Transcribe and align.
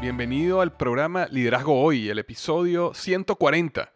Bienvenido 0.00 0.62
al 0.62 0.74
programa 0.78 1.26
Liderazgo 1.30 1.78
Hoy, 1.82 2.08
el 2.08 2.18
episodio 2.18 2.94
140 2.94 3.92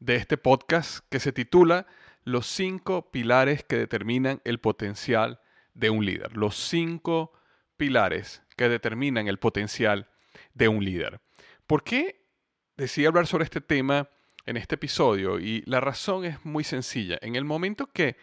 de 0.00 0.16
este 0.16 0.36
podcast 0.36 1.06
que 1.08 1.20
se 1.20 1.30
titula 1.30 1.86
Los 2.24 2.48
cinco 2.48 3.12
pilares 3.12 3.62
que 3.62 3.76
determinan 3.76 4.40
el 4.44 4.58
potencial 4.58 5.38
de 5.74 5.90
un 5.90 6.04
líder. 6.04 6.36
Los 6.36 6.56
cinco 6.56 7.32
pilares 7.76 8.42
que 8.56 8.68
determinan 8.68 9.28
el 9.28 9.38
potencial 9.38 10.08
de 10.54 10.66
un 10.66 10.84
líder. 10.84 11.20
¿Por 11.68 11.84
qué 11.84 12.24
decidí 12.76 13.06
hablar 13.06 13.28
sobre 13.28 13.44
este 13.44 13.60
tema 13.60 14.08
en 14.44 14.56
este 14.56 14.74
episodio? 14.74 15.38
Y 15.38 15.62
la 15.66 15.78
razón 15.78 16.24
es 16.24 16.44
muy 16.44 16.64
sencilla. 16.64 17.16
En 17.22 17.36
el 17.36 17.44
momento 17.44 17.86
que 17.86 18.16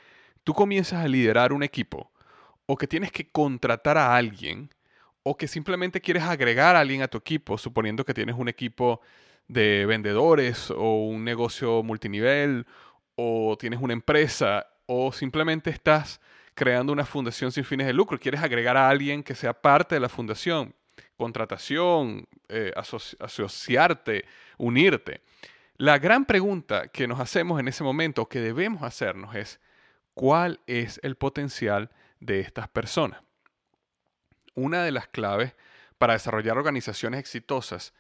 tú 0.44 0.54
comienzas 0.54 1.06
a 1.06 1.08
liderar 1.08 1.54
un 1.54 1.64
equipo 1.64 2.12
o 2.66 2.76
que 2.76 2.88
tienes 2.88 3.14
que 3.14 3.32
contratar 3.32 3.98
a 3.98 4.18
alguien, 4.18 4.70
o 5.24 5.38
que 5.38 5.48
simplemente 5.48 6.02
quieres 6.02 6.24
agregar 6.24 6.76
a 6.76 6.82
alguien 6.82 7.02
a 7.02 7.08
tu 7.08 7.18
equipo, 7.18 7.58
suponiendo 7.58 8.06
que 8.06 8.14
tienes 8.14 8.36
un 8.38 8.50
equipo 8.50 9.02
de 9.48 9.86
vendedores 9.86 10.70
o 10.72 11.08
un 11.08 11.24
negocio 11.24 11.84
multinivel 11.84 12.66
o 13.16 13.58
tienes 13.58 13.80
una 13.82 13.94
empresa 13.94 14.68
o 14.86 15.12
simplemente 15.12 15.70
estás 15.70 16.20
creando 16.54 16.94
una 16.94 17.06
fundación 17.06 17.52
sin 17.52 17.64
fines 17.64 17.88
de 17.88 17.94
lucro, 17.94 18.20
quieres 18.20 18.42
agregar 18.42 18.78
a 18.78 18.90
alguien 18.90 19.24
que 19.24 19.36
sea 19.36 19.54
parte 19.54 19.96
de 19.96 20.02
la 20.02 20.10
fundación, 20.10 20.76
contratación, 21.18 22.28
eh, 22.50 22.74
asociarte, 23.20 24.26
unirte. 24.58 25.22
La 25.78 25.98
gran 25.98 26.26
pregunta 26.26 26.90
que 26.90 27.08
nos 27.08 27.20
hacemos 27.20 27.60
en 27.60 27.68
ese 27.68 27.84
momento, 27.84 28.28
que 28.28 28.40
debemos 28.40 28.84
hacernos 28.84 29.36
es, 29.36 29.60
¿cuál 30.14 30.60
es 30.68 31.00
el 31.02 31.16
potencial 31.16 31.90
de 32.20 32.42
estas 32.42 32.68
personas? 32.68 33.22
Una 34.56 34.84
de 34.84 34.92
las 34.92 35.08
claves 35.08 35.54
para 35.98 36.14
desarrollar 36.14 36.58
organizaciones 36.58 37.20
exitosas 37.20 37.94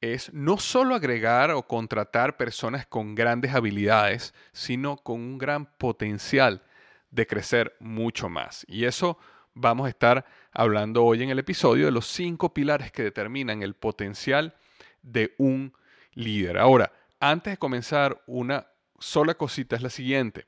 es 0.00 0.32
no 0.32 0.58
solo 0.58 0.94
agregar 0.94 1.50
o 1.50 1.66
contratar 1.66 2.36
personas 2.36 2.86
con 2.86 3.14
grandes 3.14 3.54
habilidades, 3.54 4.34
sino 4.52 4.96
con 4.96 5.20
un 5.20 5.38
gran 5.38 5.66
potencial 5.78 6.62
de 7.10 7.26
crecer 7.26 7.76
mucho 7.80 8.28
más. 8.28 8.64
Y 8.68 8.84
eso 8.84 9.18
vamos 9.54 9.86
a 9.86 9.90
estar 9.90 10.26
hablando 10.52 11.04
hoy 11.04 11.22
en 11.22 11.30
el 11.30 11.38
episodio 11.38 11.86
de 11.86 11.92
los 11.92 12.06
cinco 12.06 12.52
pilares 12.52 12.92
que 12.92 13.02
determinan 13.02 13.62
el 13.62 13.74
potencial 13.74 14.56
de 15.02 15.34
un 15.38 15.72
líder. 16.12 16.58
Ahora, 16.58 16.92
antes 17.20 17.54
de 17.54 17.58
comenzar, 17.58 18.22
una 18.26 18.66
sola 18.98 19.34
cosita 19.34 19.76
es 19.76 19.82
la 19.82 19.90
siguiente. 19.90 20.46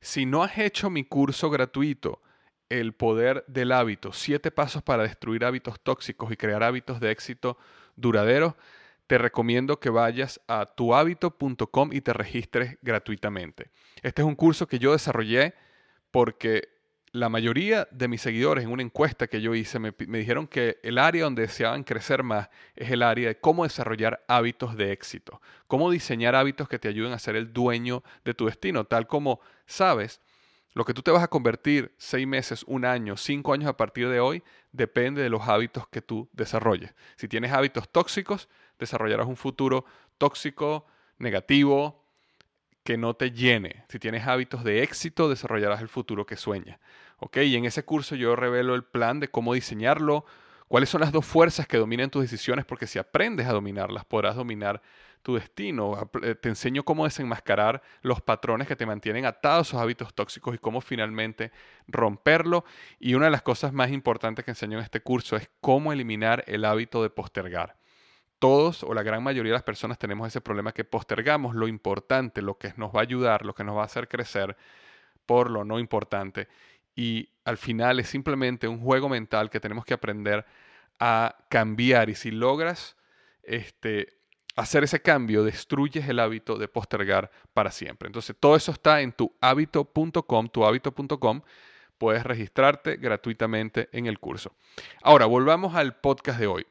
Si 0.00 0.26
no 0.26 0.42
has 0.42 0.58
hecho 0.58 0.90
mi 0.90 1.04
curso 1.04 1.50
gratuito 1.50 2.20
el 2.68 2.92
poder 2.92 3.44
del 3.46 3.72
hábito, 3.72 4.12
siete 4.12 4.50
pasos 4.50 4.82
para 4.82 5.02
destruir 5.02 5.44
hábitos 5.44 5.80
tóxicos 5.80 6.30
y 6.32 6.36
crear 6.36 6.62
hábitos 6.62 7.00
de 7.00 7.10
éxito 7.10 7.58
duraderos, 7.96 8.54
te 9.06 9.16
recomiendo 9.16 9.80
que 9.80 9.88
vayas 9.88 10.40
a 10.48 10.66
tuhabito.com 10.66 11.90
y 11.92 12.02
te 12.02 12.12
registres 12.12 12.76
gratuitamente. 12.82 13.70
Este 14.02 14.22
es 14.22 14.28
un 14.28 14.34
curso 14.34 14.66
que 14.66 14.78
yo 14.78 14.92
desarrollé 14.92 15.54
porque 16.10 16.68
la 17.12 17.30
mayoría 17.30 17.88
de 17.90 18.06
mis 18.06 18.20
seguidores 18.20 18.64
en 18.64 18.70
una 18.70 18.82
encuesta 18.82 19.26
que 19.26 19.40
yo 19.40 19.54
hice 19.54 19.78
me, 19.78 19.94
me, 20.06 20.18
dijeron 20.18 20.46
que 20.46 20.78
el 20.82 20.98
área 20.98 21.24
donde 21.24 21.42
deseaban 21.42 21.84
crecer 21.84 22.22
más 22.22 22.50
es 22.76 22.90
el 22.90 23.02
área 23.02 23.28
de 23.28 23.40
cómo 23.40 23.64
desarrollar 23.64 24.22
hábitos 24.28 24.76
de 24.76 24.92
éxito, 24.92 25.40
cómo 25.66 25.90
diseñar 25.90 26.34
hábitos 26.34 26.68
que 26.68 26.78
te 26.78 26.88
ayuden 26.88 27.14
a 27.14 27.18
ser 27.18 27.34
el 27.34 27.52
dueño 27.52 28.02
de 28.24 28.34
tu 28.34 28.44
destino, 28.44 28.84
tal 28.84 29.06
como 29.06 29.40
sabes 29.64 30.20
lo 30.74 30.84
que 30.84 30.94
tú 30.94 31.02
te 31.02 31.10
vas 31.10 31.22
a 31.22 31.28
convertir 31.28 31.94
seis 31.98 32.26
meses, 32.26 32.64
un 32.66 32.84
año, 32.84 33.16
cinco 33.16 33.52
años 33.52 33.68
a 33.68 33.76
partir 33.76 34.08
de 34.08 34.20
hoy, 34.20 34.42
depende 34.72 35.22
de 35.22 35.30
los 35.30 35.48
hábitos 35.48 35.88
que 35.88 36.02
tú 36.02 36.28
desarrolles. 36.32 36.94
Si 37.16 37.28
tienes 37.28 37.52
hábitos 37.52 37.88
tóxicos, 37.88 38.48
desarrollarás 38.78 39.26
un 39.26 39.36
futuro 39.36 39.84
tóxico, 40.18 40.86
negativo, 41.18 42.04
que 42.84 42.96
no 42.96 43.14
te 43.14 43.32
llene. 43.32 43.84
Si 43.88 43.98
tienes 43.98 44.26
hábitos 44.26 44.64
de 44.64 44.82
éxito, 44.82 45.28
desarrollarás 45.28 45.80
el 45.80 45.88
futuro 45.88 46.26
que 46.26 46.36
sueñas. 46.36 46.78
¿Ok? 47.18 47.38
Y 47.38 47.56
en 47.56 47.64
ese 47.64 47.84
curso 47.84 48.14
yo 48.14 48.36
revelo 48.36 48.74
el 48.74 48.84
plan 48.84 49.20
de 49.20 49.28
cómo 49.28 49.54
diseñarlo, 49.54 50.24
cuáles 50.68 50.88
son 50.88 51.00
las 51.00 51.12
dos 51.12 51.26
fuerzas 51.26 51.66
que 51.66 51.76
dominan 51.76 52.10
tus 52.10 52.22
decisiones, 52.22 52.64
porque 52.64 52.86
si 52.86 52.98
aprendes 52.98 53.46
a 53.46 53.52
dominarlas, 53.52 54.04
podrás 54.04 54.36
dominar 54.36 54.80
tu 55.28 55.34
destino. 55.34 56.08
Eh, 56.22 56.36
te 56.36 56.48
enseño 56.48 56.84
cómo 56.84 57.04
desenmascarar 57.04 57.82
los 58.00 58.22
patrones 58.22 58.66
que 58.66 58.76
te 58.76 58.86
mantienen 58.86 59.26
atados 59.26 59.58
a 59.58 59.68
esos 59.68 59.82
hábitos 59.82 60.14
tóxicos 60.14 60.54
y 60.54 60.58
cómo 60.58 60.80
finalmente 60.80 61.52
romperlo. 61.86 62.64
Y 62.98 63.12
una 63.12 63.26
de 63.26 63.32
las 63.32 63.42
cosas 63.42 63.74
más 63.74 63.90
importantes 63.90 64.42
que 64.42 64.52
enseño 64.52 64.78
en 64.78 64.84
este 64.84 65.02
curso 65.02 65.36
es 65.36 65.50
cómo 65.60 65.92
eliminar 65.92 66.44
el 66.46 66.64
hábito 66.64 67.02
de 67.02 67.10
postergar. 67.10 67.76
Todos 68.38 68.82
o 68.82 68.94
la 68.94 69.02
gran 69.02 69.22
mayoría 69.22 69.52
de 69.52 69.58
las 69.58 69.64
personas 69.64 69.98
tenemos 69.98 70.26
ese 70.26 70.40
problema 70.40 70.72
que 70.72 70.84
postergamos 70.84 71.54
lo 71.54 71.68
importante, 71.68 72.40
lo 72.40 72.56
que 72.56 72.72
nos 72.78 72.90
va 72.94 73.00
a 73.00 73.02
ayudar, 73.02 73.44
lo 73.44 73.54
que 73.54 73.64
nos 73.64 73.76
va 73.76 73.82
a 73.82 73.84
hacer 73.84 74.08
crecer 74.08 74.56
por 75.26 75.50
lo 75.50 75.62
no 75.62 75.78
importante. 75.78 76.48
Y 76.96 77.28
al 77.44 77.58
final 77.58 78.00
es 78.00 78.08
simplemente 78.08 78.66
un 78.66 78.80
juego 78.80 79.10
mental 79.10 79.50
que 79.50 79.60
tenemos 79.60 79.84
que 79.84 79.92
aprender 79.92 80.46
a 80.98 81.36
cambiar. 81.50 82.08
Y 82.08 82.14
si 82.14 82.30
logras 82.30 82.96
este, 83.42 84.17
hacer 84.58 84.82
ese 84.82 85.00
cambio, 85.00 85.44
destruyes 85.44 86.08
el 86.08 86.18
hábito 86.18 86.58
de 86.58 86.66
postergar 86.66 87.30
para 87.54 87.70
siempre. 87.70 88.08
Entonces, 88.08 88.34
todo 88.38 88.56
eso 88.56 88.72
está 88.72 89.00
en 89.02 89.12
tuhabito.com, 89.12 90.48
tuhabito.com. 90.48 91.42
Puedes 91.96 92.24
registrarte 92.24 92.96
gratuitamente 92.96 93.88
en 93.92 94.06
el 94.06 94.18
curso. 94.18 94.56
Ahora, 95.02 95.26
volvamos 95.26 95.76
al 95.76 96.00
podcast 96.00 96.40
de 96.40 96.48
hoy. 96.48 96.66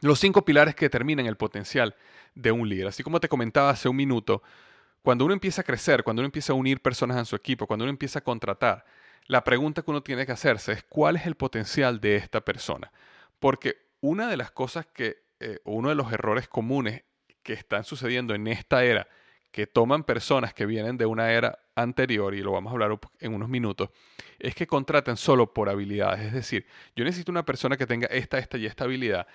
Los 0.00 0.20
cinco 0.20 0.42
pilares 0.46 0.74
que 0.74 0.86
determinan 0.86 1.26
el 1.26 1.36
potencial 1.36 1.94
de 2.34 2.50
un 2.50 2.66
líder. 2.66 2.86
Así 2.86 3.02
como 3.02 3.20
te 3.20 3.28
comentaba 3.28 3.68
hace 3.68 3.90
un 3.90 3.96
minuto, 3.96 4.42
cuando 5.02 5.26
uno 5.26 5.34
empieza 5.34 5.60
a 5.60 5.64
crecer, 5.64 6.02
cuando 6.02 6.20
uno 6.20 6.26
empieza 6.26 6.54
a 6.54 6.56
unir 6.56 6.80
personas 6.80 7.18
en 7.18 7.26
su 7.26 7.36
equipo, 7.36 7.66
cuando 7.66 7.84
uno 7.84 7.90
empieza 7.90 8.20
a 8.20 8.24
contratar, 8.24 8.86
la 9.26 9.44
pregunta 9.44 9.82
que 9.82 9.90
uno 9.90 10.02
tiene 10.02 10.24
que 10.24 10.32
hacerse 10.32 10.72
es 10.72 10.82
cuál 10.82 11.16
es 11.16 11.26
el 11.26 11.34
potencial 11.34 12.00
de 12.00 12.16
esta 12.16 12.40
persona. 12.40 12.90
Porque 13.38 13.86
una 14.00 14.28
de 14.28 14.38
las 14.38 14.50
cosas 14.50 14.86
que, 14.86 15.25
eh, 15.40 15.60
uno 15.64 15.88
de 15.88 15.94
los 15.94 16.12
errores 16.12 16.48
comunes 16.48 17.04
que 17.42 17.52
están 17.52 17.84
sucediendo 17.84 18.34
en 18.34 18.46
esta 18.46 18.84
era, 18.84 19.06
que 19.50 19.66
toman 19.66 20.04
personas 20.04 20.52
que 20.52 20.66
vienen 20.66 20.98
de 20.98 21.06
una 21.06 21.32
era 21.32 21.58
anterior, 21.74 22.34
y 22.34 22.42
lo 22.42 22.52
vamos 22.52 22.70
a 22.70 22.74
hablar 22.74 22.98
en 23.20 23.34
unos 23.34 23.48
minutos, 23.48 23.90
es 24.38 24.54
que 24.54 24.66
contratan 24.66 25.16
solo 25.16 25.54
por 25.54 25.68
habilidades. 25.68 26.26
Es 26.26 26.32
decir, 26.32 26.66
yo 26.94 27.04
necesito 27.04 27.30
una 27.30 27.44
persona 27.44 27.76
que 27.76 27.86
tenga 27.86 28.06
esta, 28.08 28.38
esta 28.38 28.58
y 28.58 28.66
esta 28.66 28.84
habilidad. 28.84 29.26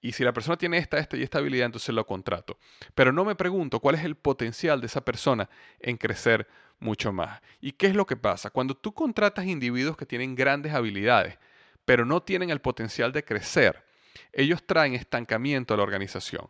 Y 0.00 0.12
si 0.12 0.24
la 0.24 0.32
persona 0.32 0.56
tiene 0.56 0.78
esta, 0.78 0.98
esta 0.98 1.16
y 1.16 1.22
esta 1.22 1.38
habilidad, 1.38 1.66
entonces 1.66 1.94
lo 1.94 2.06
contrato. 2.06 2.58
Pero 2.94 3.12
no 3.12 3.24
me 3.24 3.34
pregunto 3.34 3.80
cuál 3.80 3.96
es 3.96 4.04
el 4.04 4.16
potencial 4.16 4.80
de 4.80 4.86
esa 4.86 5.04
persona 5.04 5.48
en 5.80 5.96
crecer 5.96 6.46
mucho 6.78 7.12
más. 7.12 7.40
¿Y 7.60 7.72
qué 7.72 7.88
es 7.88 7.96
lo 7.96 8.06
que 8.06 8.16
pasa? 8.16 8.50
Cuando 8.50 8.76
tú 8.76 8.94
contratas 8.94 9.46
individuos 9.46 9.96
que 9.96 10.06
tienen 10.06 10.34
grandes 10.34 10.72
habilidades, 10.72 11.38
pero 11.84 12.04
no 12.04 12.22
tienen 12.22 12.50
el 12.50 12.60
potencial 12.60 13.12
de 13.12 13.24
crecer, 13.24 13.84
ellos 14.32 14.62
traen 14.64 14.94
estancamiento 14.94 15.74
a 15.74 15.76
la 15.76 15.82
organización, 15.82 16.48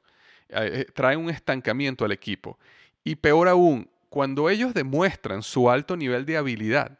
eh, 0.48 0.84
eh, 0.86 0.92
traen 0.94 1.20
un 1.20 1.30
estancamiento 1.30 2.04
al 2.04 2.12
equipo. 2.12 2.58
Y 3.04 3.16
peor 3.16 3.48
aún, 3.48 3.90
cuando 4.08 4.50
ellos 4.50 4.74
demuestran 4.74 5.42
su 5.42 5.70
alto 5.70 5.96
nivel 5.96 6.26
de 6.26 6.36
habilidad, 6.36 6.98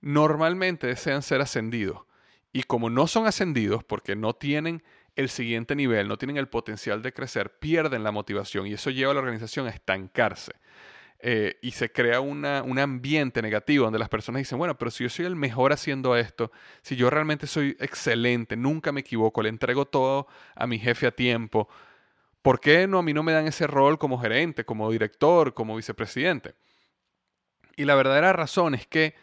normalmente 0.00 0.86
desean 0.86 1.22
ser 1.22 1.40
ascendidos. 1.40 2.02
Y 2.52 2.64
como 2.64 2.90
no 2.90 3.06
son 3.06 3.26
ascendidos 3.26 3.82
porque 3.84 4.14
no 4.14 4.34
tienen 4.34 4.82
el 5.16 5.28
siguiente 5.28 5.74
nivel, 5.74 6.08
no 6.08 6.18
tienen 6.18 6.36
el 6.36 6.48
potencial 6.48 7.02
de 7.02 7.12
crecer, 7.12 7.58
pierden 7.58 8.02
la 8.02 8.12
motivación 8.12 8.66
y 8.66 8.74
eso 8.74 8.90
lleva 8.90 9.12
a 9.12 9.14
la 9.14 9.20
organización 9.20 9.66
a 9.66 9.70
estancarse. 9.70 10.52
Eh, 11.24 11.56
y 11.62 11.70
se 11.70 11.92
crea 11.92 12.18
un 12.20 12.44
ambiente 12.44 13.42
negativo 13.42 13.84
donde 13.84 14.00
las 14.00 14.08
personas 14.08 14.40
dicen, 14.40 14.58
bueno, 14.58 14.76
pero 14.76 14.90
si 14.90 15.04
yo 15.04 15.08
soy 15.08 15.24
el 15.24 15.36
mejor 15.36 15.72
haciendo 15.72 16.16
esto, 16.16 16.50
si 16.82 16.96
yo 16.96 17.10
realmente 17.10 17.46
soy 17.46 17.76
excelente, 17.78 18.56
nunca 18.56 18.90
me 18.90 19.02
equivoco, 19.02 19.40
le 19.40 19.48
entrego 19.48 19.84
todo 19.86 20.26
a 20.56 20.66
mi 20.66 20.80
jefe 20.80 21.06
a 21.06 21.12
tiempo, 21.12 21.68
¿por 22.42 22.58
qué 22.58 22.88
no 22.88 22.98
a 22.98 23.02
mí 23.04 23.12
no 23.12 23.22
me 23.22 23.30
dan 23.30 23.46
ese 23.46 23.68
rol 23.68 24.00
como 24.00 24.18
gerente, 24.18 24.64
como 24.64 24.90
director, 24.90 25.54
como 25.54 25.76
vicepresidente? 25.76 26.56
Y 27.76 27.84
la 27.84 27.94
verdadera 27.94 28.32
razón 28.32 28.74
es 28.74 28.88
que 28.88 29.14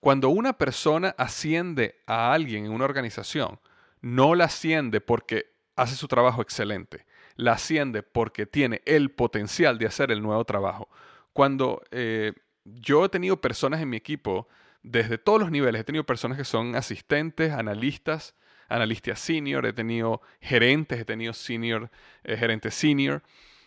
cuando 0.00 0.28
una 0.28 0.58
persona 0.58 1.14
asciende 1.16 2.02
a 2.06 2.34
alguien 2.34 2.66
en 2.66 2.72
una 2.72 2.84
organización, 2.84 3.58
no 4.02 4.34
la 4.34 4.44
asciende 4.44 5.00
porque 5.00 5.46
hace 5.76 5.96
su 5.96 6.08
trabajo 6.08 6.42
excelente, 6.42 7.06
la 7.36 7.52
asciende 7.52 8.02
porque 8.02 8.44
tiene 8.44 8.82
el 8.84 9.10
potencial 9.12 9.78
de 9.78 9.86
hacer 9.86 10.10
el 10.10 10.20
nuevo 10.20 10.44
trabajo. 10.44 10.90
Cuando 11.38 11.84
eh, 11.92 12.32
yo 12.64 13.04
he 13.04 13.08
tenido 13.10 13.40
personas 13.40 13.80
en 13.80 13.88
mi 13.88 13.96
equipo, 13.96 14.48
desde 14.82 15.18
todos 15.18 15.38
los 15.38 15.52
niveles, 15.52 15.82
he 15.82 15.84
tenido 15.84 16.02
personas 16.02 16.36
que 16.36 16.42
son 16.42 16.74
asistentes, 16.74 17.52
analistas, 17.52 18.34
analistas 18.68 19.20
senior, 19.20 19.64
he 19.64 19.72
tenido 19.72 20.20
gerentes, 20.40 20.98
he 20.98 21.04
tenido 21.04 21.32
senior, 21.32 21.92
eh, 22.24 22.36
gerentes 22.36 22.74
senior, 22.74 23.22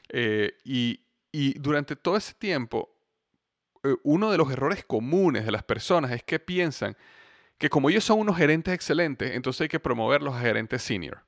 eh, 0.09 0.57
y, 0.65 1.00
durante 1.59 1.95
todo 1.95 2.18
ese 2.18 2.33
tiempo, 2.33 2.94
uno 4.03 4.31
de 4.31 4.38
los 4.38 4.51
errores 4.51 4.83
comunes 4.83 5.45
de 5.45 5.53
las 5.53 5.63
personas 5.63 6.12
es 6.12 6.24
que 6.24 6.39
piensan 6.39 6.97
que 7.57 7.69
como 7.69 7.89
ellos 7.89 8.03
son 8.03 8.19
unos 8.19 8.35
gerentes 8.35 8.74
excelentes, 8.74 9.33
entonces 9.33 9.62
hay 9.62 9.69
que 9.69 9.79
promoverlos 9.79 10.35
a 10.35 10.41
gerentes 10.41 10.81
senior. 10.81 11.24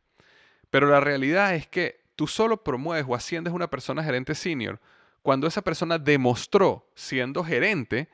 Pero 0.70 0.88
la 0.90 1.00
realidad 1.00 1.56
es 1.56 1.68
que 1.70 2.02
tú 2.18 2.28
solo 2.28 2.66
promueves 2.66 3.06
o 3.08 3.16
asciendes 3.16 3.54
a 3.54 3.56
una 3.56 3.70
persona 3.70 4.04
gerente 4.04 4.36
senior 4.36 4.82
cuando 5.24 5.48
esa 5.48 5.64
persona 5.64 5.98
demostró, 5.98 6.88
siendo 6.94 7.44
gerente, 7.44 8.10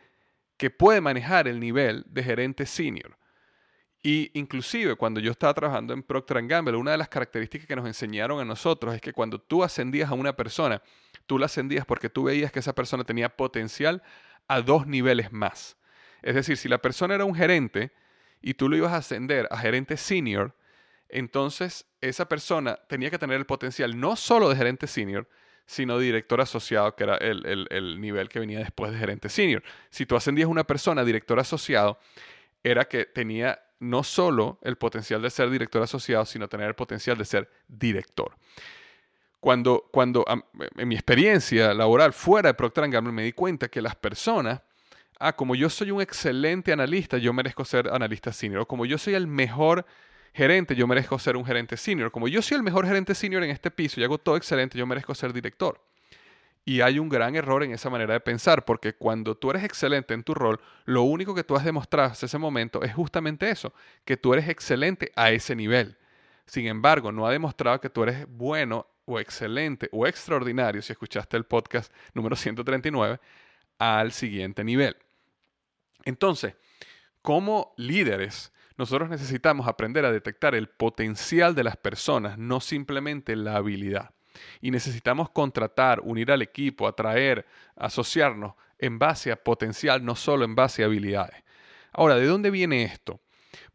que 0.55 0.69
puede 0.69 1.01
manejar 1.01 1.49
el 1.49 1.59
nivel 1.59 2.05
de 2.07 2.23
gerente 2.23 2.65
senior. 2.65 3.17
Y 4.01 4.31
inclusive 4.33 4.95
cuando 4.95 5.19
yo 5.19 5.31
estaba 5.31 5.53
trabajando 5.53 5.93
en 5.93 6.03
Procter 6.03 6.41
Gamble, 6.47 6.77
una 6.77 6.91
de 6.91 6.97
las 6.97 7.09
características 7.09 7.67
que 7.67 7.75
nos 7.75 7.85
enseñaron 7.85 8.39
a 8.39 8.45
nosotros 8.45 8.95
es 8.95 9.01
que 9.01 9.11
cuando 9.11 9.39
tú 9.39 9.61
ascendías 9.61 10.09
a 10.09 10.13
una 10.13 10.37
persona, 10.37 10.81
tú 11.25 11.37
la 11.37 11.47
ascendías 11.47 11.85
porque 11.85 12.09
tú 12.09 12.23
veías 12.23 12.53
que 12.53 12.59
esa 12.59 12.73
persona 12.73 13.03
tenía 13.03 13.35
potencial 13.35 14.01
a 14.47 14.61
dos 14.61 14.87
niveles 14.87 15.33
más. 15.33 15.75
Es 16.21 16.35
decir, 16.35 16.55
si 16.55 16.69
la 16.69 16.77
persona 16.77 17.15
era 17.15 17.25
un 17.25 17.35
gerente, 17.35 17.91
y 18.41 18.53
tú 18.53 18.69
lo 18.69 18.77
ibas 18.77 18.93
a 18.93 18.97
ascender 18.97 19.47
a 19.51 19.57
gerente 19.57 19.97
senior, 19.97 20.55
entonces 21.09 21.85
esa 22.01 22.27
persona 22.29 22.79
tenía 22.87 23.09
que 23.09 23.19
tener 23.19 23.37
el 23.37 23.45
potencial 23.45 23.99
no 23.99 24.15
solo 24.15 24.49
de 24.49 24.55
gerente 24.55 24.87
senior, 24.87 25.27
sino 25.69 25.99
director 25.99 26.41
asociado, 26.41 26.95
que 26.95 27.03
era 27.03 27.17
el, 27.17 28.01
nivel 28.01 28.27
que 28.27 28.39
venía 28.39 28.57
después 28.57 28.91
de 28.91 28.97
gerente 28.97 29.29
senior. 29.29 29.61
Si 29.91 30.07
tú 30.07 30.15
ascendías 30.15 30.49
una 30.49 30.63
persona 30.63 31.05
director 31.05 31.39
asociado, 31.39 31.99
era 32.63 32.85
que 32.85 33.05
tenía 33.05 33.61
no 33.79 34.03
solo 34.03 34.57
el 34.63 34.77
potencial 34.77 35.21
de 35.21 35.29
ser 35.29 35.47
director 35.51 35.83
asociado, 35.83 36.25
sino 36.25 36.47
tener 36.47 36.69
el 36.69 36.73
potencial 36.73 37.19
de 37.19 37.25
ser 37.25 37.51
director. 37.67 38.35
Cuando, 39.39 39.87
cuando 39.91 40.25
en 40.75 40.87
mi 40.87 40.95
experiencia 40.95 41.71
laboral 41.75 42.13
fuera 42.13 42.49
de 42.49 42.55
Procter 42.55 42.89
Gamble 42.89 43.13
me 43.13 43.23
di 43.23 43.33
cuenta 43.33 43.67
que 43.67 43.79
las 43.79 43.95
personas 43.95 44.61
ah, 45.19 45.33
como 45.33 45.53
yo 45.53 45.69
soy 45.69 45.91
un 45.91 46.01
excelente 46.01 46.73
analista, 46.73 47.19
yo 47.19 47.31
merezco 47.31 47.63
ser 47.63 47.89
analista 47.89 48.33
senior. 48.33 48.61
O 48.61 48.67
como 48.67 48.87
yo 48.87 48.97
soy 48.97 49.13
el 49.13 49.27
mejor 49.27 49.85
gerente, 50.33 50.75
yo 50.75 50.87
merezco 50.87 51.17
ser 51.19 51.37
un 51.37 51.45
gerente 51.45 51.77
senior. 51.77 52.11
Como 52.11 52.27
yo 52.27 52.41
soy 52.41 52.57
el 52.57 52.63
mejor 52.63 52.85
gerente 52.85 53.15
senior 53.15 53.43
en 53.43 53.49
este 53.49 53.71
piso 53.71 53.99
y 53.99 54.03
hago 54.03 54.17
todo 54.17 54.37
excelente, 54.37 54.77
yo 54.77 54.85
merezco 54.85 55.13
ser 55.15 55.33
director. 55.33 55.81
Y 56.65 56.81
hay 56.81 56.99
un 56.99 57.09
gran 57.09 57.35
error 57.35 57.63
en 57.63 57.71
esa 57.71 57.89
manera 57.89 58.13
de 58.13 58.19
pensar, 58.19 58.65
porque 58.65 58.93
cuando 58.93 59.35
tú 59.35 59.49
eres 59.49 59.63
excelente 59.63 60.13
en 60.13 60.23
tu 60.23 60.33
rol, 60.33 60.59
lo 60.85 61.03
único 61.03 61.33
que 61.33 61.43
tú 61.43 61.55
has 61.55 61.65
demostrado 61.65 62.11
hasta 62.11 62.27
ese 62.27 62.37
momento 62.37 62.83
es 62.83 62.93
justamente 62.93 63.49
eso, 63.49 63.73
que 64.05 64.17
tú 64.17 64.33
eres 64.33 64.47
excelente 64.47 65.11
a 65.15 65.31
ese 65.31 65.55
nivel. 65.55 65.97
Sin 66.45 66.67
embargo, 66.67 67.11
no 67.11 67.25
ha 67.25 67.31
demostrado 67.31 67.79
que 67.79 67.89
tú 67.89 68.03
eres 68.03 68.27
bueno 68.27 68.87
o 69.05 69.19
excelente 69.19 69.89
o 69.91 70.05
extraordinario, 70.05 70.81
si 70.81 70.91
escuchaste 70.91 71.37
el 71.37 71.45
podcast 71.45 71.91
número 72.13 72.35
139, 72.35 73.19
al 73.79 74.11
siguiente 74.11 74.63
nivel. 74.63 74.95
Entonces, 76.05 76.53
como 77.21 77.73
líderes, 77.77 78.51
nosotros 78.79 79.09
necesitamos 79.09 79.67
aprender 79.67 80.05
a 80.05 80.11
detectar 80.11 80.55
el 80.55 80.69
potencial 80.69 81.53
de 81.53 81.65
las 81.65 81.75
personas, 81.75 82.37
no 82.37 82.61
simplemente 82.61 83.35
la 83.35 83.57
habilidad. 83.57 84.11
Y 84.61 84.71
necesitamos 84.71 85.29
contratar, 85.31 85.99
unir 85.99 86.31
al 86.31 86.41
equipo, 86.41 86.87
atraer, 86.87 87.45
asociarnos 87.75 88.53
en 88.77 88.97
base 88.97 89.33
a 89.33 89.35
potencial, 89.35 90.05
no 90.05 90.15
solo 90.15 90.45
en 90.45 90.55
base 90.55 90.81
a 90.81 90.85
habilidades. 90.85 91.43
Ahora, 91.91 92.15
¿de 92.15 92.25
dónde 92.25 92.51
viene 92.51 92.85
esto? 92.85 93.19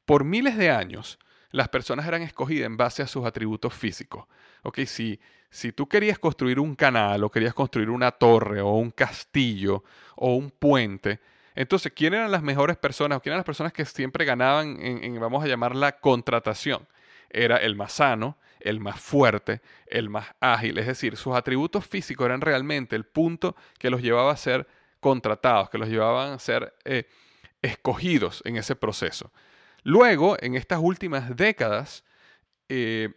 Por 0.07 0.25
miles 0.25 0.57
de 0.57 0.71
años, 0.71 1.19
las 1.51 1.69
personas 1.69 2.07
eran 2.09 2.23
escogidas 2.23 2.65
en 2.65 2.79
base 2.79 3.03
a 3.03 3.07
sus 3.07 3.27
atributos 3.27 3.75
físicos. 3.75 4.25
si, 4.87 5.21
si 5.51 5.73
tú 5.73 5.87
querías 5.87 6.19
construir 6.19 6.59
un 6.59 6.75
canal 6.75 7.25
o 7.25 7.31
querías 7.31 7.53
construir 7.53 7.91
una 7.91 8.11
torre 8.11 8.63
o 8.63 8.71
un 8.71 8.91
castillo 8.91 9.85
o 10.17 10.35
un 10.35 10.51
puente, 10.51 11.21
entonces, 11.55 11.93
¿quién 11.95 12.15
eran 12.15 12.31
las 12.33 12.43
mejores 12.43 12.77
personas? 12.77 13.21
¿Quién 13.21 13.33
eran 13.33 13.39
las 13.39 13.47
personas 13.47 13.73
que 13.73 13.85
siempre 13.85 14.25
ganaban 14.25 14.79
en, 14.81 15.19
vamos 15.21 15.45
a 15.45 15.47
llamar 15.47 15.77
la 15.77 16.01
contratación? 16.01 16.87
Era 17.31 17.57
el 17.57 17.77
más 17.77 17.93
sano, 17.93 18.39
el 18.61 18.81
más 18.81 19.01
fuerte, 19.01 19.61
el 19.87 20.09
más 20.09 20.27
ágil. 20.41 20.79
Es 20.79 20.87
decir, 20.87 21.17
sus 21.17 21.35
atributos 21.35 21.87
físicos 21.87 22.27
eran 22.27 22.41
realmente 22.41 22.97
el 22.97 23.05
punto 23.05 23.57
que 23.79 23.91
los 23.91 24.03
llevaba 24.03 24.33
a 24.33 24.37
ser 24.37 24.67
contratados, 25.01 25.71
que 25.71 25.79
los 25.79 25.89
llevaban 25.89 26.33
a 26.33 26.39
ser 26.39 26.75
eh, 26.85 27.09
escogidos 27.63 28.43
en 28.45 28.57
ese 28.57 28.75
proceso. 28.75 29.33
Luego, 29.83 30.37
en 30.41 30.55
estas 30.55 30.81
últimas 30.81 31.37
décadas, 31.37 32.05
eh, 32.69 33.11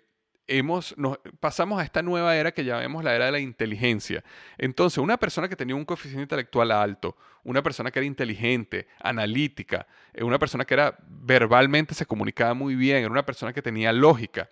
hemos, 0.47 0.95
pasamos 1.39 1.79
a 1.79 1.83
esta 1.83 2.01
nueva 2.01 2.35
era 2.35 2.51
que 2.51 2.63
llamamos 2.63 3.03
la 3.03 3.15
era 3.15 3.25
de 3.25 3.31
la 3.31 3.39
inteligencia. 3.39 4.23
Entonces, 4.57 4.97
una 4.97 5.17
persona 5.17 5.47
que 5.47 5.55
tenía 5.55 5.75
un 5.75 5.85
coeficiente 5.85 6.23
intelectual 6.23 6.71
alto, 6.71 7.17
una 7.43 7.61
persona 7.61 7.91
que 7.91 7.99
era 7.99 8.05
inteligente, 8.05 8.87
analítica, 8.99 9.87
eh, 10.13 10.23
una 10.23 10.39
persona 10.39 10.65
que 10.65 10.73
era 10.73 10.97
verbalmente 11.07 11.93
se 11.93 12.05
comunicaba 12.05 12.53
muy 12.53 12.75
bien, 12.75 12.97
era 12.99 13.11
una 13.11 13.25
persona 13.25 13.53
que 13.53 13.61
tenía 13.61 13.91
lógica, 13.91 14.49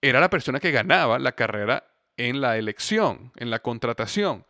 era 0.00 0.20
la 0.20 0.30
persona 0.30 0.60
que 0.60 0.70
ganaba 0.70 1.18
la 1.18 1.32
carrera 1.32 1.84
en 2.16 2.40
la 2.40 2.56
elección, 2.56 3.32
en 3.36 3.50
la 3.50 3.60
contratación. 3.60 4.44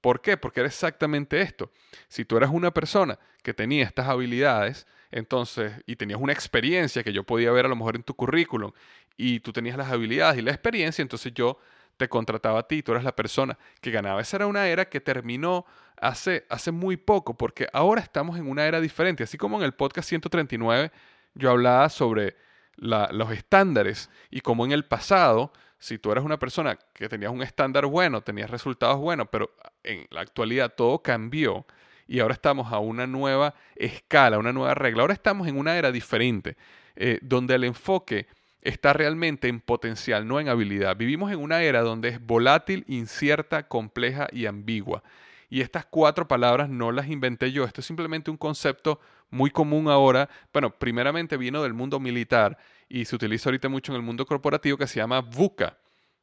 ¿Por 0.00 0.20
qué? 0.20 0.36
Porque 0.36 0.60
era 0.60 0.68
exactamente 0.68 1.40
esto. 1.40 1.70
Si 2.08 2.24
tú 2.24 2.36
eras 2.36 2.50
una 2.50 2.72
persona 2.72 3.18
que 3.42 3.54
tenía 3.54 3.84
estas 3.84 4.08
habilidades, 4.08 4.86
entonces, 5.12 5.72
y 5.86 5.96
tenías 5.96 6.18
una 6.20 6.32
experiencia 6.32 7.04
que 7.04 7.12
yo 7.12 7.22
podía 7.22 7.52
ver 7.52 7.66
a 7.66 7.68
lo 7.68 7.76
mejor 7.76 7.96
en 7.96 8.02
tu 8.02 8.14
currículum, 8.14 8.72
y 9.16 9.40
tú 9.40 9.52
tenías 9.52 9.76
las 9.76 9.90
habilidades 9.90 10.38
y 10.38 10.42
la 10.42 10.50
experiencia, 10.50 11.02
entonces 11.02 11.32
yo 11.34 11.58
te 11.96 12.08
contrataba 12.08 12.60
a 12.60 12.62
ti, 12.68 12.82
tú 12.82 12.92
eras 12.92 13.04
la 13.04 13.14
persona 13.14 13.58
que 13.80 13.90
ganaba. 13.90 14.20
Esa 14.20 14.36
era 14.38 14.46
una 14.46 14.66
era 14.66 14.88
que 14.88 15.00
terminó 15.00 15.66
hace, 16.00 16.46
hace 16.48 16.72
muy 16.72 16.96
poco, 16.96 17.36
porque 17.36 17.68
ahora 17.72 18.00
estamos 18.00 18.38
en 18.38 18.48
una 18.48 18.66
era 18.66 18.80
diferente. 18.80 19.22
Así 19.22 19.38
como 19.38 19.58
en 19.58 19.64
el 19.64 19.72
podcast 19.72 20.08
139 20.08 20.90
yo 21.34 21.50
hablaba 21.50 21.88
sobre 21.88 22.36
los 22.76 23.30
estándares 23.32 24.10
y 24.30 24.40
como 24.40 24.64
en 24.64 24.72
el 24.72 24.84
pasado, 24.84 25.52
si 25.78 25.98
tú 25.98 26.10
eras 26.10 26.24
una 26.24 26.38
persona 26.38 26.78
que 26.92 27.08
tenías 27.08 27.30
un 27.30 27.42
estándar 27.42 27.86
bueno, 27.86 28.22
tenías 28.22 28.50
resultados 28.50 28.98
buenos, 28.98 29.28
pero 29.30 29.54
en 29.84 30.06
la 30.10 30.22
actualidad 30.22 30.74
todo 30.74 31.02
cambió 31.02 31.66
y 32.08 32.20
ahora 32.20 32.34
estamos 32.34 32.72
a 32.72 32.78
una 32.78 33.06
nueva 33.06 33.54
escala, 33.76 34.38
una 34.38 34.52
nueva 34.52 34.74
regla. 34.74 35.02
Ahora 35.02 35.14
estamos 35.14 35.46
en 35.48 35.56
una 35.56 35.76
era 35.76 35.92
diferente, 35.92 36.56
eh, 36.96 37.18
donde 37.22 37.54
el 37.54 37.64
enfoque 37.64 38.26
está 38.62 38.92
realmente 38.92 39.48
en 39.48 39.60
potencial, 39.60 40.26
no 40.26 40.40
en 40.40 40.48
habilidad. 40.48 40.96
Vivimos 40.96 41.32
en 41.32 41.40
una 41.40 41.62
era 41.62 41.82
donde 41.82 42.08
es 42.08 42.24
volátil, 42.24 42.84
incierta, 42.88 43.68
compleja 43.68 44.28
y 44.32 44.46
ambigua. 44.46 45.02
Y 45.50 45.60
estas 45.60 45.84
cuatro 45.84 46.26
palabras 46.26 46.70
no 46.70 46.92
las 46.92 47.08
inventé 47.08 47.52
yo, 47.52 47.64
esto 47.64 47.82
es 47.82 47.86
simplemente 47.86 48.30
un 48.30 48.38
concepto 48.38 49.00
muy 49.28 49.50
común 49.50 49.88
ahora. 49.88 50.30
Bueno, 50.52 50.70
primeramente 50.70 51.36
vino 51.36 51.62
del 51.62 51.74
mundo 51.74 52.00
militar 52.00 52.56
y 52.88 53.04
se 53.04 53.16
utiliza 53.16 53.50
ahorita 53.50 53.68
mucho 53.68 53.92
en 53.92 53.96
el 53.96 54.02
mundo 54.02 54.24
corporativo 54.24 54.78
que 54.78 54.86
se 54.86 54.96
llama 54.96 55.20
VUCA. 55.20 55.76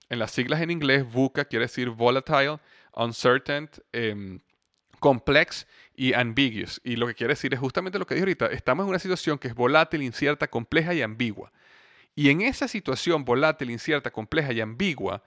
En 0.09 0.17
las 0.17 0.31
siglas 0.31 0.61
en 0.61 0.71
inglés, 0.71 1.05
VUCA 1.11 1.45
quiere 1.45 1.65
decir 1.65 1.89
volatile, 1.89 2.57
uncertain, 2.95 3.69
em, 3.91 4.39
complex 4.99 5.67
y 5.95 6.13
ambiguous. 6.13 6.81
Y 6.83 6.95
lo 6.95 7.05
que 7.05 7.13
quiere 7.13 7.33
decir 7.33 7.53
es 7.53 7.59
justamente 7.59 7.99
lo 7.99 8.07
que 8.07 8.15
dije 8.15 8.23
ahorita, 8.23 8.47
estamos 8.47 8.85
en 8.85 8.89
una 8.89 8.99
situación 8.99 9.37
que 9.37 9.49
es 9.49 9.55
volátil, 9.55 10.01
incierta, 10.01 10.47
compleja 10.47 10.93
y 10.93 11.01
ambigua. 11.01 11.51
Y 12.19 12.29
en 12.31 12.41
esa 12.41 12.67
situación 12.67 13.23
volátil, 13.23 13.69
incierta, 13.69 14.11
compleja 14.11 14.51
y 14.51 14.59
ambigua, 14.59 15.23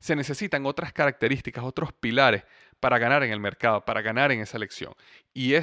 se 0.00 0.16
necesitan 0.16 0.66
otras 0.66 0.92
características, 0.92 1.62
otros 1.62 1.92
pilares 1.92 2.42
para 2.80 2.98
ganar 2.98 3.22
en 3.22 3.30
el 3.30 3.38
mercado, 3.38 3.84
para 3.84 4.02
ganar 4.02 4.32
en 4.32 4.40
esa 4.40 4.56
elección. 4.56 4.92
Y, 5.32 5.54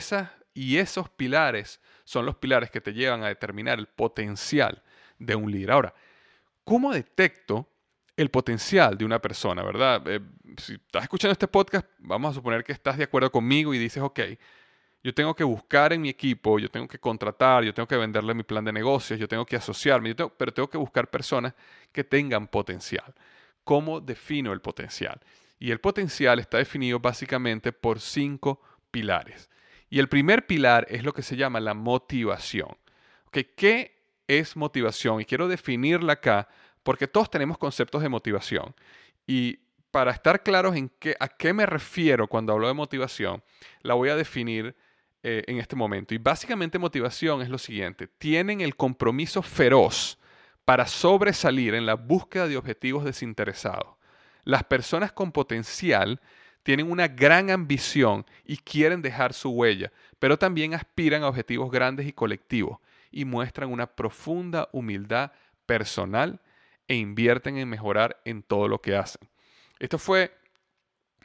y 0.53 0.77
esos 0.77 1.09
pilares 1.09 1.81
son 2.05 2.25
los 2.25 2.37
pilares 2.37 2.71
que 2.71 2.79
te 2.79 2.93
llevan 2.93 3.25
a 3.25 3.27
determinar 3.27 3.77
el 3.77 3.87
potencial 3.87 4.81
de 5.17 5.35
un 5.35 5.51
líder. 5.51 5.71
Ahora, 5.71 5.93
¿cómo 6.63 6.93
detecto 6.93 7.69
el 8.15 8.29
potencial 8.29 8.97
de 8.97 9.03
una 9.03 9.19
persona, 9.19 9.61
verdad? 9.63 10.01
Eh, 10.07 10.21
si 10.59 10.75
estás 10.75 11.03
escuchando 11.03 11.33
este 11.33 11.49
podcast, 11.49 11.87
vamos 11.97 12.31
a 12.31 12.35
suponer 12.35 12.63
que 12.63 12.71
estás 12.71 12.97
de 12.97 13.03
acuerdo 13.03 13.29
conmigo 13.33 13.73
y 13.73 13.77
dices, 13.77 14.01
ok, 14.01 14.21
yo 15.03 15.13
tengo 15.13 15.35
que 15.35 15.43
buscar 15.43 15.93
en 15.93 16.01
mi 16.01 16.09
equipo, 16.09 16.59
yo 16.59 16.69
tengo 16.69 16.87
que 16.87 16.99
contratar, 16.99 17.63
yo 17.63 17.73
tengo 17.73 17.87
que 17.87 17.95
venderle 17.95 18.33
mi 18.33 18.43
plan 18.43 18.65
de 18.65 18.73
negocios, 18.73 19.19
yo 19.19 19.27
tengo 19.27 19.45
que 19.45 19.55
asociarme, 19.55 20.13
pero 20.15 20.53
tengo 20.53 20.69
que 20.69 20.77
buscar 20.77 21.09
personas 21.09 21.53
que 21.91 22.03
tengan 22.03 22.47
potencial. 22.47 23.13
¿Cómo 23.63 24.01
defino 24.01 24.51
el 24.51 24.61
potencial? 24.61 25.19
Y 25.57 25.71
el 25.71 25.79
potencial 25.79 26.39
está 26.39 26.57
definido 26.57 26.99
básicamente 26.99 27.71
por 27.71 27.99
cinco 27.99 28.61
pilares. 28.91 29.49
Y 29.89 29.99
el 29.99 30.09
primer 30.09 30.45
pilar 30.45 30.85
es 30.89 31.03
lo 31.03 31.13
que 31.13 31.21
se 31.21 31.35
llama 31.35 31.59
la 31.59 31.73
motivación. 31.73 32.77
¿Qué 33.31 33.95
es 34.27 34.55
motivación? 34.55 35.21
Y 35.21 35.25
quiero 35.25 35.47
definirla 35.47 36.13
acá 36.13 36.47
porque 36.83 37.07
todos 37.07 37.29
tenemos 37.29 37.57
conceptos 37.57 38.01
de 38.01 38.09
motivación. 38.09 38.75
Y 39.25 39.59
para 39.91 40.11
estar 40.11 40.43
claros 40.43 40.75
en 40.75 40.89
qué, 40.99 41.15
a 41.19 41.27
qué 41.27 41.53
me 41.53 41.65
refiero 41.65 42.27
cuando 42.27 42.53
hablo 42.53 42.67
de 42.67 42.73
motivación, 42.73 43.43
la 43.81 43.95
voy 43.95 44.09
a 44.09 44.15
definir 44.15 44.75
eh, 45.21 45.43
en 45.47 45.57
este 45.57 45.75
momento. 45.75 46.13
Y 46.13 46.17
básicamente 46.17 46.79
motivación 46.79 47.41
es 47.41 47.49
lo 47.49 47.57
siguiente. 47.57 48.07
Tienen 48.07 48.61
el 48.61 48.75
compromiso 48.75 49.41
feroz 49.41 50.17
para 50.63 50.87
sobresalir 50.87 51.73
en 51.73 51.85
la 51.85 51.95
búsqueda 51.95 52.47
de 52.47 52.55
objetivos 52.55 53.03
desinteresados. 53.03 53.95
Las 54.43 54.63
personas 54.63 55.11
con 55.11 55.31
potencial 55.31 56.21
tienen 56.63 56.91
una 56.91 57.07
gran 57.07 57.49
ambición 57.49 58.25
y 58.45 58.57
quieren 58.57 59.01
dejar 59.01 59.33
su 59.33 59.49
huella, 59.49 59.91
pero 60.19 60.37
también 60.37 60.73
aspiran 60.73 61.23
a 61.23 61.27
objetivos 61.27 61.71
grandes 61.71 62.07
y 62.07 62.13
colectivos 62.13 62.79
y 63.11 63.25
muestran 63.25 63.71
una 63.71 63.87
profunda 63.87 64.69
humildad 64.71 65.31
personal 65.65 66.39
e 66.87 66.95
invierten 66.95 67.57
en 67.57 67.69
mejorar 67.69 68.21
en 68.25 68.43
todo 68.43 68.67
lo 68.67 68.81
que 68.81 68.95
hacen. 68.95 69.27
Esto 69.79 69.97
fue 69.97 70.31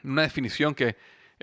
una 0.02 0.22
definición 0.22 0.74
que 0.74 0.96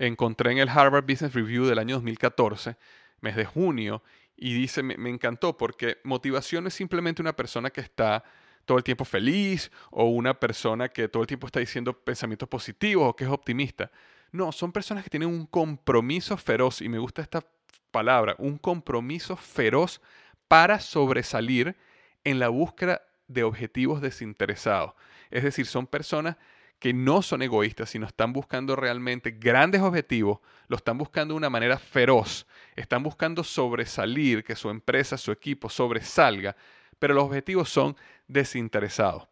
encontré 0.08 0.52
en 0.52 0.58
el 0.58 0.70
Harvard 0.70 1.06
Business 1.06 1.34
Review 1.34 1.66
del 1.66 1.80
año 1.80 1.96
2014, 1.96 2.76
mes 3.22 3.36
de 3.36 3.46
junio, 3.46 4.04
y 4.36 4.54
dice, 4.54 4.82
me, 4.82 5.10
encantó 5.10 5.56
porque 5.56 6.00
motivación 6.04 6.66
es 6.66 6.74
simplemente 6.74 7.22
una 7.22 7.36
persona 7.36 7.70
que 7.70 7.82
está 7.82 8.24
todo 8.66 8.78
el 8.78 8.84
tiempo 8.84 9.06
feliz 9.06 9.72
o 9.92 10.06
una 10.06 10.40
persona 10.40 10.90
que 10.90 11.08
todo 11.08 11.24
el 11.24 11.28
tiempo 11.28 11.46
está 11.46 11.60
diciendo 11.60 11.94
pensamientos 11.94 12.50
positivos 12.50 13.10
o 13.10 13.16
que 13.16 13.26
es 13.26 13.30
optimista. 13.30 13.92
No, 14.32 14.52
son 14.52 14.72
personas 14.72 15.04
que 15.04 15.10
tienen 15.10 15.30
un 15.30 15.46
compromiso 15.46 16.36
feroz, 16.38 16.82
y 16.82 16.90
me 16.90 16.98
gusta 16.98 17.22
esta 17.22 17.46
palabra, 17.92 18.36
un 18.40 18.58
compromiso 18.58 19.36
feroz 19.36 20.02
para 20.48 20.80
sobresalir 20.80 21.76
en 22.24 22.40
la 22.40 22.50
búsqueda 22.50 23.02
de 23.28 23.44
objetivos 23.44 24.02
desinteresados. 24.02 24.94
Es 25.30 25.44
decir, 25.44 25.66
son 25.66 25.86
personas 25.86 26.38
que 26.82 26.94
no 26.94 27.22
son 27.22 27.44
egoístas, 27.44 27.92
sino 27.92 28.08
están 28.08 28.34
buscando 28.34 28.76
realmente 28.76 29.30
grandes 29.30 29.82
objetivos, 29.82 30.40
lo 30.68 30.78
están 30.78 30.98
buscando 30.98 31.36
de 31.36 31.38
una 31.38 31.50
manera 31.52 31.78
feroz, 31.78 32.48
están 32.76 33.04
buscando 33.04 33.44
sobresalir, 33.44 34.44
que 34.44 34.56
su 34.56 34.68
empresa, 34.72 35.16
su 35.16 35.32
equipo 35.32 35.70
sobresalga, 35.70 36.56
pero 36.98 37.14
los 37.14 37.26
objetivos 37.26 37.70
son 37.70 37.96
desinteresados. 38.28 39.28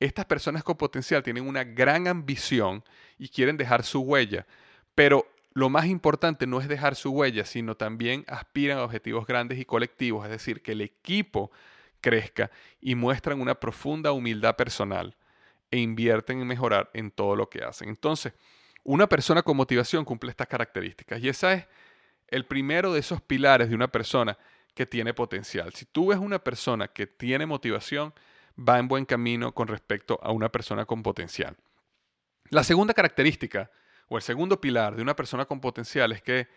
Estas 0.00 0.24
personas 0.24 0.64
con 0.64 0.76
potencial 0.76 1.22
tienen 1.22 1.46
una 1.46 1.62
gran 1.62 2.08
ambición 2.08 2.82
y 3.16 3.28
quieren 3.28 3.56
dejar 3.56 3.84
su 3.84 4.00
huella, 4.00 4.44
pero 4.96 5.24
lo 5.54 5.70
más 5.70 5.86
importante 5.86 6.48
no 6.48 6.60
es 6.60 6.66
dejar 6.66 6.96
su 6.96 7.12
huella, 7.12 7.44
sino 7.44 7.76
también 7.76 8.24
aspiran 8.26 8.78
a 8.78 8.82
objetivos 8.82 9.24
grandes 9.24 9.60
y 9.60 9.64
colectivos, 9.64 10.24
es 10.24 10.32
decir, 10.32 10.62
que 10.62 10.72
el 10.72 10.80
equipo 10.80 11.52
crezca 12.00 12.50
y 12.80 12.96
muestran 12.96 13.40
una 13.40 13.54
profunda 13.54 14.10
humildad 14.10 14.56
personal 14.56 15.14
e 15.70 15.78
invierten 15.78 16.40
en 16.40 16.46
mejorar 16.46 16.90
en 16.94 17.10
todo 17.10 17.36
lo 17.36 17.48
que 17.48 17.62
hacen. 17.62 17.88
Entonces, 17.88 18.32
una 18.84 19.06
persona 19.06 19.42
con 19.42 19.56
motivación 19.56 20.04
cumple 20.04 20.30
estas 20.30 20.48
características 20.48 21.20
y 21.20 21.28
esa 21.28 21.52
es 21.52 21.66
el 22.28 22.46
primero 22.46 22.92
de 22.92 23.00
esos 23.00 23.20
pilares 23.20 23.68
de 23.68 23.74
una 23.74 23.88
persona 23.88 24.38
que 24.74 24.86
tiene 24.86 25.12
potencial. 25.14 25.72
Si 25.74 25.86
tú 25.86 26.08
ves 26.08 26.18
una 26.18 26.38
persona 26.38 26.88
que 26.88 27.06
tiene 27.06 27.46
motivación, 27.46 28.14
va 28.58 28.78
en 28.78 28.88
buen 28.88 29.04
camino 29.04 29.52
con 29.52 29.68
respecto 29.68 30.18
a 30.22 30.32
una 30.32 30.50
persona 30.50 30.84
con 30.84 31.02
potencial. 31.02 31.56
La 32.50 32.64
segunda 32.64 32.94
característica 32.94 33.70
o 34.08 34.16
el 34.16 34.22
segundo 34.22 34.60
pilar 34.60 34.96
de 34.96 35.02
una 35.02 35.16
persona 35.16 35.44
con 35.44 35.60
potencial 35.60 36.12
es 36.12 36.22
que 36.22 36.48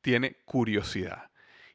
tiene 0.00 0.36
curiosidad. 0.44 1.30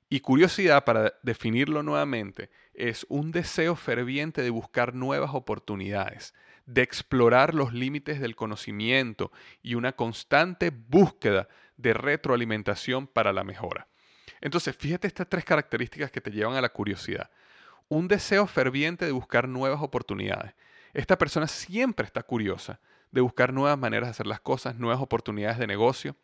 Y 0.09 0.19
curiosidad, 0.19 0.83
para 0.83 1.13
definirlo 1.23 1.81
nuevamente, 1.81 2.49
es 2.74 3.06
un 3.10 3.32
deseo 3.32 3.75
ferviente 3.75 4.42
de 4.42 4.50
buscar 4.50 4.94
nuevas 4.94 5.32
oportunidades, 5.34 6.34
de 6.65 6.82
explorar 6.82 7.53
los 7.53 7.74
límites 7.74 8.20
del 8.20 8.36
conocimiento 8.36 9.32
y 9.62 9.75
una 9.75 9.94
constante 9.94 10.72
búsqueda 10.72 11.48
de 11.77 11.94
retroalimentación 11.94 13.08
para 13.08 13.34
la 13.34 13.44
mejora. 13.44 13.88
Entonces, 14.42 14.75
fíjate 14.75 15.08
estas 15.08 15.30
tres 15.30 15.46
características 15.46 16.12
que 16.12 16.22
te 16.22 16.32
llevan 16.32 16.56
a 16.56 16.62
la 16.62 16.70
curiosidad. 16.70 17.30
Un 17.88 18.08
deseo 18.08 18.48
ferviente 18.48 19.06
de 19.06 19.12
buscar 19.12 19.48
nuevas 19.48 19.82
oportunidades. 19.82 20.53
Esta 20.94 21.18
persona 21.18 21.48
siempre 21.48 22.06
está 22.06 22.24
curiosa 22.24 22.80
de 23.12 23.22
buscar 23.22 23.53
nuevas 23.53 23.77
maneras 23.77 24.08
de 24.08 24.12
hacer 24.12 24.27
las 24.27 24.39
cosas, 24.39 24.75
nuevas 24.75 25.01
oportunidades 25.01 25.60
de 25.60 25.68
negocio. 25.68 26.15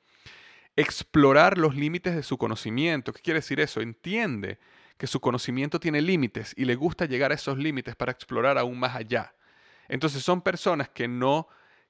Explorar 0.75 1.57
los 1.57 1.75
límites 1.75 2.15
de 2.15 2.23
su 2.23 2.37
conocimiento. 2.37 3.13
¿Qué 3.13 3.21
quiere 3.21 3.39
decir 3.39 3.59
eso? 3.59 3.81
Entiende 3.81 4.59
que 4.99 5.07
su 5.07 5.21
conocimiento 5.21 5.79
tiene 5.79 6.01
límites 6.01 6.53
y 6.57 6.65
le 6.65 6.75
gusta 6.75 7.05
llegar 7.05 7.31
a 7.31 7.35
esos 7.35 7.57
límites 7.57 7.95
para 7.95 8.11
explorar 8.11 8.57
aún 8.57 8.77
más 8.77 8.97
allá. 8.97 9.33
Entonces 9.87 10.21
son 10.21 10.41
personas 10.41 10.89
que 10.89 11.07
no 11.07 11.47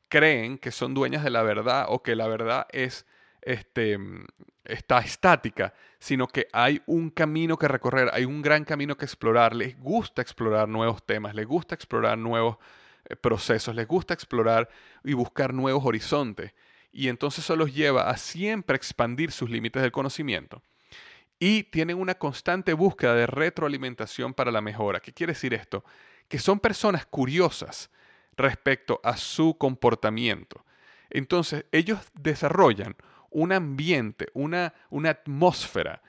creen 0.09 0.59
que 0.59 0.71
son 0.71 0.93
dueñas 0.93 1.23
de 1.23 1.31
la 1.31 1.41
verdad 1.41 1.87
o 1.89 2.03
que 2.03 2.15
la 2.15 2.27
verdad 2.27 2.67
es 2.71 3.07
este, 3.41 3.97
está 4.63 4.99
estática, 4.99 5.73
sino 5.97 6.27
que 6.27 6.49
hay 6.53 6.83
un 6.85 7.09
camino 7.09 7.57
que 7.57 7.67
recorrer, 7.67 8.11
hay 8.13 8.25
un 8.25 8.43
gran 8.43 8.63
camino 8.63 8.95
que 8.95 9.05
explorar. 9.05 9.55
Les 9.55 9.75
gusta 9.79 10.21
explorar 10.21 10.69
nuevos 10.69 11.03
temas, 11.03 11.33
les 11.33 11.47
gusta 11.47 11.73
explorar 11.73 12.15
nuevos 12.15 12.57
eh, 13.05 13.15
procesos, 13.15 13.73
les 13.73 13.87
gusta 13.87 14.13
explorar 14.13 14.69
y 15.03 15.13
buscar 15.13 15.51
nuevos 15.51 15.83
horizontes. 15.83 16.53
Y 16.91 17.07
entonces 17.07 17.43
eso 17.43 17.55
los 17.55 17.73
lleva 17.73 18.07
a 18.11 18.17
siempre 18.17 18.75
expandir 18.75 19.31
sus 19.31 19.49
límites 19.49 19.81
del 19.81 19.91
conocimiento. 19.91 20.61
Y 21.39 21.63
tienen 21.63 21.97
una 21.97 22.15
constante 22.15 22.73
búsqueda 22.73 23.15
de 23.15 23.25
retroalimentación 23.25 24.33
para 24.33 24.51
la 24.51 24.61
mejora. 24.61 24.99
¿Qué 24.99 25.13
quiere 25.13 25.33
decir 25.33 25.53
esto? 25.53 25.83
que 26.29 26.39
son 26.39 26.59
personas 26.59 27.05
curiosas 27.05 27.89
respecto 28.37 29.01
a 29.03 29.17
su 29.17 29.57
comportamiento. 29.57 30.63
Entonces, 31.09 31.65
ellos 31.73 31.99
desarrollan 32.13 32.95
un 33.31 33.51
ambiente, 33.51 34.27
una, 34.33 34.73
una 34.89 35.09
atmósfera 35.09 36.01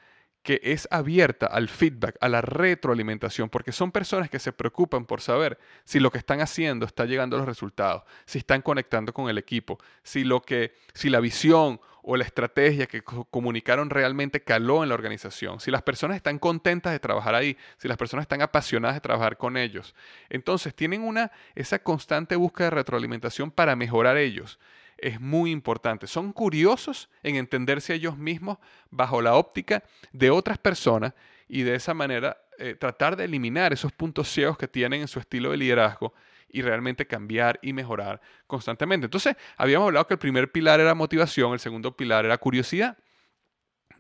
que 0.42 0.60
es 0.62 0.88
abierta 0.90 1.46
al 1.46 1.68
feedback, 1.68 2.16
a 2.20 2.28
la 2.28 2.40
retroalimentación, 2.40 3.50
porque 3.50 3.72
son 3.72 3.92
personas 3.92 4.30
que 4.30 4.38
se 4.38 4.52
preocupan 4.52 5.04
por 5.04 5.20
saber 5.20 5.58
si 5.84 6.00
lo 6.00 6.10
que 6.10 6.18
están 6.18 6.40
haciendo 6.40 6.86
está 6.86 7.04
llegando 7.04 7.36
a 7.36 7.40
los 7.40 7.48
resultados, 7.48 8.04
si 8.24 8.38
están 8.38 8.62
conectando 8.62 9.12
con 9.12 9.28
el 9.28 9.38
equipo, 9.38 9.78
si 10.02 10.24
lo 10.24 10.40
que 10.40 10.74
si 10.94 11.10
la 11.10 11.20
visión 11.20 11.80
o 12.02 12.16
la 12.16 12.24
estrategia 12.24 12.86
que 12.86 13.02
comunicaron 13.02 13.90
realmente 13.90 14.42
caló 14.42 14.82
en 14.82 14.88
la 14.88 14.94
organización, 14.94 15.60
si 15.60 15.70
las 15.70 15.82
personas 15.82 16.16
están 16.16 16.38
contentas 16.38 16.92
de 16.92 16.98
trabajar 16.98 17.34
ahí, 17.34 17.58
si 17.76 17.88
las 17.88 17.98
personas 17.98 18.24
están 18.24 18.40
apasionadas 18.40 18.96
de 18.96 19.02
trabajar 19.02 19.36
con 19.36 19.58
ellos. 19.58 19.94
Entonces, 20.30 20.74
tienen 20.74 21.02
una 21.02 21.30
esa 21.54 21.80
constante 21.80 22.36
búsqueda 22.36 22.70
de 22.70 22.76
retroalimentación 22.76 23.50
para 23.50 23.76
mejorar 23.76 24.16
ellos 24.16 24.58
es 25.02 25.20
muy 25.20 25.50
importante. 25.50 26.06
Son 26.06 26.32
curiosos 26.32 27.08
en 27.22 27.36
entenderse 27.36 27.92
a 27.92 27.96
ellos 27.96 28.16
mismos 28.16 28.58
bajo 28.90 29.22
la 29.22 29.34
óptica 29.34 29.82
de 30.12 30.30
otras 30.30 30.58
personas 30.58 31.14
y 31.48 31.62
de 31.62 31.74
esa 31.74 31.94
manera 31.94 32.36
eh, 32.58 32.74
tratar 32.74 33.16
de 33.16 33.24
eliminar 33.24 33.72
esos 33.72 33.92
puntos 33.92 34.28
ciegos 34.28 34.58
que 34.58 34.68
tienen 34.68 35.00
en 35.00 35.08
su 35.08 35.18
estilo 35.18 35.50
de 35.50 35.56
liderazgo 35.56 36.14
y 36.48 36.62
realmente 36.62 37.06
cambiar 37.06 37.58
y 37.62 37.72
mejorar 37.72 38.20
constantemente. 38.46 39.06
Entonces, 39.06 39.36
habíamos 39.56 39.86
hablado 39.86 40.06
que 40.06 40.14
el 40.14 40.18
primer 40.18 40.50
pilar 40.50 40.80
era 40.80 40.94
motivación, 40.94 41.52
el 41.52 41.60
segundo 41.60 41.96
pilar 41.96 42.24
era 42.24 42.38
curiosidad. 42.38 42.98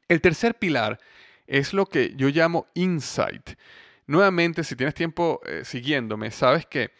El 0.08 0.20
tercer 0.20 0.56
pilar 0.56 0.98
es 1.46 1.72
lo 1.72 1.86
que 1.86 2.14
yo 2.16 2.28
llamo 2.28 2.66
insight. 2.74 3.50
Nuevamente, 4.06 4.64
si 4.64 4.76
tienes 4.76 4.94
tiempo 4.94 5.40
eh, 5.46 5.62
siguiéndome, 5.64 6.30
sabes 6.30 6.66
que 6.66 6.90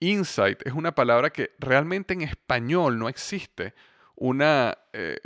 insight 0.00 0.66
es 0.66 0.72
una 0.72 0.94
palabra 0.94 1.30
que 1.30 1.52
realmente 1.58 2.14
en 2.14 2.22
español 2.22 2.98
no 2.98 3.08
existe 3.08 3.74
una, 4.14 4.76
eh, 4.92 5.18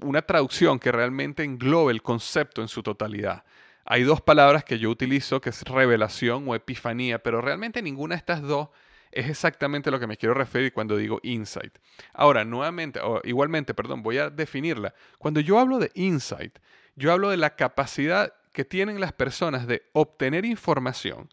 una 0.00 0.22
traducción 0.22 0.78
que 0.78 0.92
realmente 0.92 1.42
englobe 1.42 1.92
el 1.92 2.02
concepto 2.02 2.62
en 2.62 2.68
su 2.68 2.82
totalidad. 2.82 3.44
Hay 3.84 4.02
dos 4.02 4.20
palabras 4.20 4.64
que 4.64 4.78
yo 4.78 4.90
utilizo, 4.90 5.40
que 5.40 5.50
es 5.50 5.62
revelación 5.62 6.44
o 6.48 6.54
epifanía, 6.54 7.22
pero 7.22 7.40
realmente 7.40 7.80
ninguna 7.82 8.16
de 8.16 8.18
estas 8.18 8.42
dos 8.42 8.68
es 9.12 9.28
exactamente 9.28 9.90
lo 9.90 9.98
que 9.98 10.06
me 10.06 10.16
quiero 10.16 10.34
referir 10.34 10.72
cuando 10.72 10.96
digo 10.96 11.20
insight. 11.22 11.78
Ahora, 12.12 12.44
nuevamente, 12.44 13.00
o 13.00 13.20
igualmente, 13.24 13.72
perdón, 13.74 14.02
voy 14.02 14.18
a 14.18 14.28
definirla. 14.28 14.92
Cuando 15.18 15.40
yo 15.40 15.58
hablo 15.58 15.78
de 15.78 15.90
insight, 15.94 16.58
yo 16.96 17.12
hablo 17.12 17.30
de 17.30 17.36
la 17.36 17.56
capacidad 17.56 18.34
que 18.52 18.64
tienen 18.64 19.00
las 19.00 19.12
personas 19.12 19.66
de 19.66 19.84
obtener 19.92 20.44
información 20.44 21.28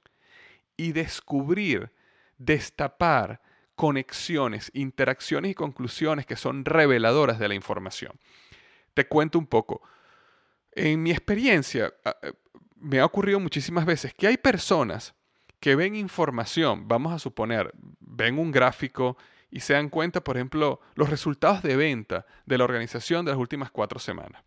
y 0.78 0.92
descubrir, 0.92 1.92
destapar 2.38 3.42
conexiones, 3.75 4.72
interacciones 4.74 5.52
y 5.52 5.56
conclusiones 5.56 6.25
que 6.25 6.36
son 6.36 6.66
reveladoras 6.66 7.40
de 7.40 7.48
la 7.48 7.56
información. 7.56 8.13
Te 8.94 9.08
cuento 9.08 9.40
un 9.40 9.48
poco. 9.48 9.82
En 10.72 11.02
mi 11.02 11.12
experiencia, 11.12 11.94
eh, 12.06 12.34
me 12.75 13.00
ha 13.00 13.06
ocurrido 13.06 13.40
muchísimas 13.40 13.86
veces 13.86 14.13
que 14.13 14.28
hay 14.28 14.38
personas 14.38 15.16
que 15.60 15.75
ven 15.75 15.96
información, 15.96 16.88
vamos 16.88 17.13
a 17.13 17.20
suponer, 17.20 17.74
ven 18.00 18.38
un 18.38 18.52
gráfico 18.52 19.18
y 19.50 19.62
se 19.62 19.74
dan 19.74 19.90
cuenta, 19.90 20.24
por 20.24 20.36
ejemplo, 20.36 20.82
los 20.96 21.10
resultados 21.10 21.62
de 21.63 21.75
venta 21.75 22.25
de 22.46 22.58
la 22.58 22.66
organización 22.66 23.24
de 23.24 23.32
las 23.32 23.40
últimas 23.40 23.72
cuatro 23.72 24.00
semanas. 24.00 24.44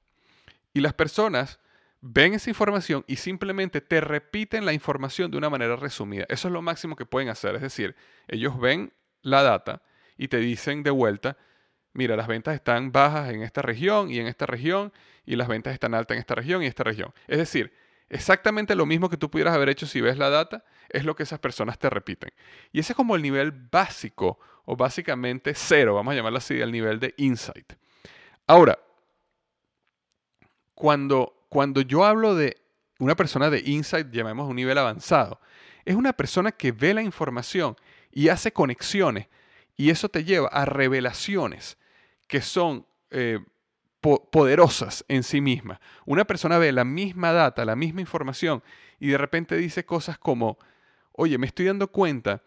Y 0.74 0.80
las 0.80 0.92
personas 0.92 1.58
ven 2.08 2.34
esa 2.34 2.50
información 2.50 3.04
y 3.06 3.16
simplemente 3.16 3.80
te 3.80 4.00
repiten 4.00 4.64
la 4.64 4.72
información 4.72 5.30
de 5.30 5.38
una 5.38 5.50
manera 5.50 5.76
resumida. 5.76 6.24
Eso 6.28 6.48
es 6.48 6.52
lo 6.52 6.62
máximo 6.62 6.96
que 6.96 7.06
pueden 7.06 7.28
hacer. 7.28 7.56
Es 7.56 7.62
decir, 7.62 7.96
ellos 8.28 8.58
ven 8.58 8.92
la 9.22 9.42
data 9.42 9.82
y 10.16 10.28
te 10.28 10.38
dicen 10.38 10.82
de 10.82 10.90
vuelta, 10.90 11.36
mira, 11.92 12.16
las 12.16 12.28
ventas 12.28 12.54
están 12.54 12.92
bajas 12.92 13.30
en 13.30 13.42
esta 13.42 13.62
región 13.62 14.10
y 14.10 14.18
en 14.18 14.28
esta 14.28 14.46
región 14.46 14.92
y 15.24 15.36
las 15.36 15.48
ventas 15.48 15.74
están 15.74 15.94
altas 15.94 16.14
en 16.14 16.20
esta 16.20 16.36
región 16.36 16.62
y 16.62 16.66
esta 16.66 16.84
región. 16.84 17.12
Es 17.26 17.38
decir, 17.38 17.72
exactamente 18.08 18.76
lo 18.76 18.86
mismo 18.86 19.08
que 19.08 19.16
tú 19.16 19.28
pudieras 19.28 19.54
haber 19.54 19.68
hecho 19.68 19.86
si 19.86 20.00
ves 20.00 20.16
la 20.16 20.30
data, 20.30 20.64
es 20.88 21.04
lo 21.04 21.16
que 21.16 21.24
esas 21.24 21.40
personas 21.40 21.78
te 21.78 21.90
repiten. 21.90 22.30
Y 22.72 22.80
ese 22.80 22.92
es 22.92 22.96
como 22.96 23.16
el 23.16 23.22
nivel 23.22 23.50
básico 23.50 24.38
o 24.64 24.76
básicamente 24.76 25.54
cero, 25.54 25.94
vamos 25.94 26.12
a 26.12 26.16
llamarlo 26.16 26.38
así, 26.38 26.60
el 26.60 26.70
nivel 26.70 27.00
de 27.00 27.14
insight. 27.16 27.72
Ahora, 28.46 28.78
cuando, 30.74 31.35
cuando 31.48 31.80
yo 31.80 32.04
hablo 32.04 32.34
de 32.34 32.56
una 32.98 33.14
persona 33.14 33.50
de 33.50 33.62
insight, 33.64 34.10
llamemos 34.10 34.48
un 34.48 34.56
nivel 34.56 34.78
avanzado, 34.78 35.40
es 35.84 35.94
una 35.94 36.12
persona 36.12 36.52
que 36.52 36.72
ve 36.72 36.94
la 36.94 37.02
información 37.02 37.76
y 38.10 38.28
hace 38.28 38.52
conexiones 38.52 39.28
y 39.76 39.90
eso 39.90 40.08
te 40.08 40.24
lleva 40.24 40.48
a 40.48 40.64
revelaciones 40.64 41.78
que 42.26 42.40
son 42.40 42.86
eh, 43.10 43.38
poderosas 44.00 45.04
en 45.08 45.22
sí 45.22 45.40
mismas. 45.40 45.80
Una 46.04 46.24
persona 46.24 46.58
ve 46.58 46.72
la 46.72 46.84
misma 46.84 47.32
data, 47.32 47.64
la 47.64 47.76
misma 47.76 48.00
información 48.00 48.62
y 48.98 49.08
de 49.08 49.18
repente 49.18 49.56
dice 49.56 49.84
cosas 49.84 50.18
como, 50.18 50.58
oye, 51.12 51.38
me 51.38 51.46
estoy 51.46 51.66
dando 51.66 51.88
cuenta 51.88 52.42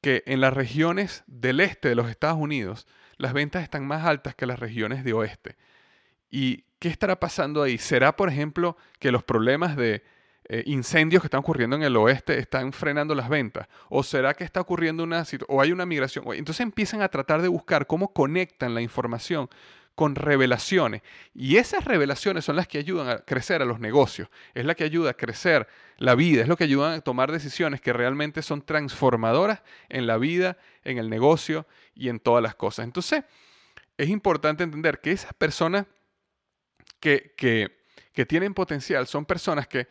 que 0.00 0.22
en 0.26 0.40
las 0.40 0.52
regiones 0.52 1.22
del 1.26 1.60
este 1.60 1.88
de 1.88 1.94
los 1.94 2.10
Estados 2.10 2.38
Unidos 2.38 2.86
las 3.16 3.32
ventas 3.32 3.62
están 3.62 3.86
más 3.86 4.04
altas 4.04 4.34
que 4.34 4.46
las 4.46 4.58
regiones 4.58 5.04
de 5.04 5.12
oeste. 5.12 5.56
¿Y 6.32 6.64
qué 6.78 6.88
estará 6.88 7.20
pasando 7.20 7.62
ahí? 7.62 7.76
¿Será, 7.76 8.16
por 8.16 8.30
ejemplo, 8.30 8.78
que 8.98 9.12
los 9.12 9.22
problemas 9.22 9.76
de 9.76 10.02
eh, 10.48 10.62
incendios 10.66 11.22
que 11.22 11.26
están 11.26 11.40
ocurriendo 11.40 11.76
en 11.76 11.82
el 11.82 11.94
oeste 11.94 12.38
están 12.38 12.72
frenando 12.72 13.14
las 13.14 13.28
ventas? 13.28 13.68
¿O 13.90 14.02
será 14.02 14.32
que 14.32 14.42
está 14.42 14.62
ocurriendo 14.62 15.04
una 15.04 15.24
o 15.46 15.60
hay 15.60 15.72
una 15.72 15.84
migración? 15.84 16.24
Entonces 16.32 16.62
empiezan 16.62 17.02
a 17.02 17.08
tratar 17.08 17.42
de 17.42 17.48
buscar 17.48 17.86
cómo 17.86 18.14
conectan 18.14 18.74
la 18.74 18.80
información 18.80 19.50
con 19.94 20.14
revelaciones. 20.14 21.02
Y 21.34 21.58
esas 21.58 21.84
revelaciones 21.84 22.46
son 22.46 22.56
las 22.56 22.66
que 22.66 22.78
ayudan 22.78 23.10
a 23.10 23.18
crecer 23.18 23.60
a 23.60 23.66
los 23.66 23.78
negocios, 23.78 24.30
es 24.54 24.64
la 24.64 24.74
que 24.74 24.84
ayuda 24.84 25.10
a 25.10 25.14
crecer 25.14 25.68
la 25.98 26.14
vida, 26.14 26.40
es 26.40 26.48
lo 26.48 26.56
que 26.56 26.64
ayuda 26.64 26.94
a 26.94 27.00
tomar 27.02 27.30
decisiones 27.30 27.82
que 27.82 27.92
realmente 27.92 28.40
son 28.40 28.62
transformadoras 28.62 29.62
en 29.90 30.06
la 30.06 30.16
vida, 30.16 30.56
en 30.82 30.96
el 30.96 31.10
negocio 31.10 31.66
y 31.94 32.08
en 32.08 32.20
todas 32.20 32.42
las 32.42 32.54
cosas. 32.54 32.86
Entonces, 32.86 33.24
es 33.98 34.08
importante 34.08 34.64
entender 34.64 35.00
que 35.00 35.12
esas 35.12 35.34
personas 35.34 35.84
que, 37.02 37.34
que, 38.14 38.26
tienen 38.26 38.54
potencial 38.54 39.08
son 39.08 39.26
personas 39.26 39.66
que 39.66 39.88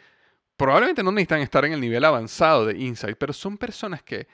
probablemente 0.56 1.04
no 1.04 1.12
necesitan 1.12 1.41
estar 1.41 1.65
en 1.65 1.74
el 1.74 1.82
nivel 1.82 2.06
avanzado 2.06 2.65
de 2.65 2.78
insight, 2.78 3.17
pero 3.17 3.34
son 3.34 3.58
personas 3.58 4.02
que 4.02 4.28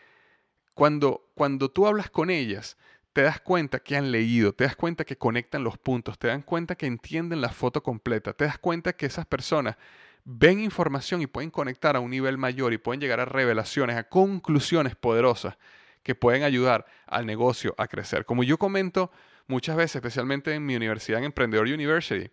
cuando, 0.75 1.31
cuando 1.33 1.71
tú 1.71 1.87
hablas 1.87 2.11
con 2.11 2.29
ellas, 2.29 2.77
te 3.13 3.23
das 3.23 3.41
cuenta 3.41 3.79
que 3.79 3.97
han 3.97 4.11
leído, 4.11 4.53
te 4.53 4.63
das 4.63 4.75
cuenta 4.75 5.03
que 5.03 5.17
conectan 5.17 5.63
los 5.63 5.79
puntos, 5.79 6.19
te 6.19 6.27
das 6.27 6.43
cuenta 6.45 6.75
que 6.75 6.85
entienden 6.85 7.41
la 7.41 7.49
foto 7.49 7.81
completa, 7.81 8.33
te 8.33 8.45
das 8.45 8.59
cuenta 8.59 8.93
que 8.93 9.07
esas 9.07 9.25
personas 9.25 9.75
ven 10.23 10.59
información 10.59 11.23
y 11.23 11.27
pueden 11.27 11.49
conectar 11.49 11.95
a 11.95 11.99
un 11.99 12.11
nivel 12.11 12.37
mayor 12.37 12.73
y 12.73 12.77
pueden 12.77 13.01
llegar 13.01 13.19
a 13.19 13.25
revelaciones, 13.25 13.97
a 13.97 14.03
conclusiones 14.03 14.95
poderosas 14.95 15.57
que 16.03 16.13
pueden 16.13 16.43
ayudar 16.43 16.85
al 17.07 17.25
negocio 17.25 17.73
a 17.79 17.87
crecer. 17.87 18.25
Como 18.25 18.43
yo 18.43 18.59
comento 18.59 19.09
muchas 19.47 19.75
veces, 19.75 19.95
especialmente 19.95 20.53
en 20.53 20.63
mi 20.63 20.75
universidad, 20.75 21.17
en 21.17 21.25
Emprendedor 21.25 21.65
University, 21.65 22.29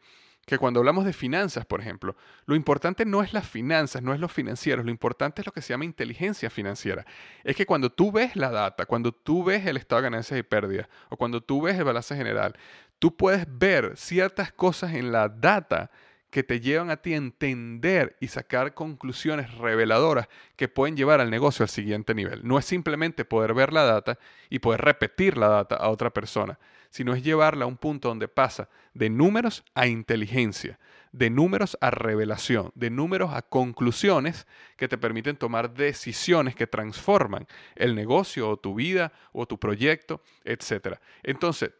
que 0.46 0.58
cuando 0.58 0.80
hablamos 0.80 1.04
de 1.04 1.12
finanzas, 1.12 1.64
por 1.64 1.80
ejemplo, 1.80 2.16
lo 2.46 2.54
importante 2.54 3.04
no 3.04 3.22
es 3.22 3.32
las 3.32 3.48
finanzas, 3.48 4.02
no 4.02 4.12
es 4.12 4.20
los 4.20 4.32
financieros, 4.32 4.84
lo 4.84 4.90
importante 4.90 5.42
es 5.42 5.46
lo 5.46 5.52
que 5.52 5.62
se 5.62 5.72
llama 5.72 5.84
inteligencia 5.84 6.50
financiera. 6.50 7.04
Es 7.44 7.56
que 7.56 7.66
cuando 7.66 7.90
tú 7.90 8.12
ves 8.12 8.36
la 8.36 8.50
data, 8.50 8.86
cuando 8.86 9.12
tú 9.12 9.44
ves 9.44 9.66
el 9.66 9.76
estado 9.76 10.02
de 10.02 10.06
ganancias 10.10 10.38
y 10.38 10.42
pérdidas, 10.42 10.88
o 11.08 11.16
cuando 11.16 11.40
tú 11.40 11.62
ves 11.62 11.78
el 11.78 11.84
balance 11.84 12.14
general, 12.14 12.56
tú 12.98 13.16
puedes 13.16 13.46
ver 13.48 13.92
ciertas 13.96 14.52
cosas 14.52 14.94
en 14.94 15.12
la 15.12 15.28
data 15.28 15.90
que 16.34 16.42
te 16.42 16.58
llevan 16.58 16.90
a 16.90 16.96
ti 16.96 17.14
a 17.14 17.16
entender 17.16 18.16
y 18.18 18.26
sacar 18.26 18.74
conclusiones 18.74 19.54
reveladoras 19.54 20.26
que 20.56 20.66
pueden 20.66 20.96
llevar 20.96 21.20
al 21.20 21.30
negocio 21.30 21.62
al 21.62 21.68
siguiente 21.68 22.12
nivel. 22.12 22.40
No 22.42 22.58
es 22.58 22.64
simplemente 22.64 23.24
poder 23.24 23.54
ver 23.54 23.72
la 23.72 23.84
data 23.84 24.18
y 24.50 24.58
poder 24.58 24.80
repetir 24.80 25.38
la 25.38 25.46
data 25.46 25.76
a 25.76 25.90
otra 25.90 26.10
persona, 26.10 26.58
sino 26.94 27.12
es 27.12 27.24
llevarla 27.24 27.64
a 27.64 27.66
un 27.66 27.76
punto 27.76 28.06
donde 28.06 28.28
pasa 28.28 28.68
de 28.92 29.10
números 29.10 29.64
a 29.74 29.88
inteligencia, 29.88 30.78
de 31.10 31.28
números 31.28 31.76
a 31.80 31.90
revelación, 31.90 32.70
de 32.76 32.88
números 32.88 33.32
a 33.34 33.42
conclusiones 33.42 34.46
que 34.76 34.86
te 34.86 34.96
permiten 34.96 35.36
tomar 35.36 35.74
decisiones 35.74 36.54
que 36.54 36.68
transforman 36.68 37.48
el 37.74 37.96
negocio 37.96 38.48
o 38.48 38.58
tu 38.58 38.76
vida 38.76 39.12
o 39.32 39.44
tu 39.44 39.58
proyecto, 39.58 40.22
etc. 40.44 41.00
Entonces, 41.24 41.72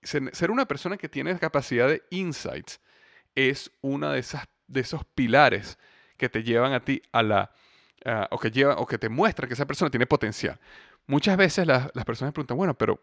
ser 0.00 0.50
una 0.50 0.64
persona 0.64 0.96
que 0.96 1.10
tiene 1.10 1.38
capacidad 1.38 1.86
de 1.86 2.02
insights, 2.08 2.80
es 3.34 3.70
uno 3.82 4.08
de, 4.12 4.20
esas, 4.20 4.48
de 4.68 4.80
esos 4.80 5.04
pilares 5.04 5.78
que 6.16 6.30
te 6.30 6.42
llevan 6.42 6.72
a 6.72 6.82
ti 6.82 7.02
a 7.12 7.22
la, 7.22 7.52
o, 8.30 8.38
que 8.38 8.50
lleva, 8.50 8.76
o 8.78 8.86
que 8.86 8.96
te 8.96 9.10
muestra 9.10 9.46
que 9.46 9.52
esa 9.52 9.66
persona 9.66 9.90
tiene 9.90 10.06
potencial. 10.06 10.58
Muchas 11.06 11.36
veces 11.36 11.66
las, 11.66 11.90
las 11.92 12.06
personas 12.06 12.32
preguntan, 12.32 12.56
bueno, 12.56 12.72
pero 12.72 12.98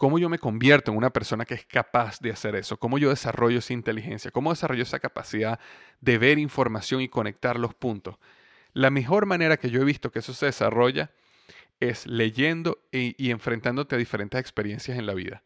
¿cómo 0.00 0.18
yo 0.18 0.30
me 0.30 0.38
convierto 0.38 0.90
en 0.90 0.96
una 0.96 1.10
persona 1.10 1.44
que 1.44 1.52
es 1.52 1.66
capaz 1.66 2.20
de 2.20 2.30
hacer 2.30 2.56
eso? 2.56 2.78
¿Cómo 2.78 2.96
yo 2.96 3.10
desarrollo 3.10 3.58
esa 3.58 3.74
inteligencia? 3.74 4.30
¿Cómo 4.30 4.48
desarrollo 4.48 4.82
esa 4.82 4.98
capacidad 4.98 5.60
de 6.00 6.16
ver 6.16 6.38
información 6.38 7.02
y 7.02 7.08
conectar 7.10 7.60
los 7.60 7.74
puntos? 7.74 8.16
La 8.72 8.88
mejor 8.88 9.26
manera 9.26 9.58
que 9.58 9.68
yo 9.68 9.82
he 9.82 9.84
visto 9.84 10.10
que 10.10 10.20
eso 10.20 10.32
se 10.32 10.46
desarrolla 10.46 11.10
es 11.80 12.06
leyendo 12.06 12.78
y 12.90 13.30
enfrentándote 13.30 13.94
a 13.94 13.98
diferentes 13.98 14.40
experiencias 14.40 14.98
en 14.98 15.04
la 15.04 15.12
vida. 15.12 15.42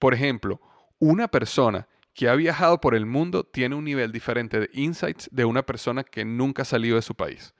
Por 0.00 0.14
ejemplo, 0.14 0.60
una 0.98 1.28
persona 1.28 1.86
que 2.12 2.28
ha 2.28 2.34
viajado 2.34 2.80
por 2.80 2.96
el 2.96 3.06
mundo 3.06 3.44
tiene 3.44 3.76
un 3.76 3.84
nivel 3.84 4.10
diferente 4.10 4.58
de 4.58 4.70
insights 4.72 5.28
de 5.30 5.44
una 5.44 5.62
persona 5.62 6.02
que 6.02 6.24
nunca 6.24 6.62
ha 6.62 6.64
salido 6.64 6.96
de 6.96 7.02
su 7.02 7.14
país. 7.14 7.54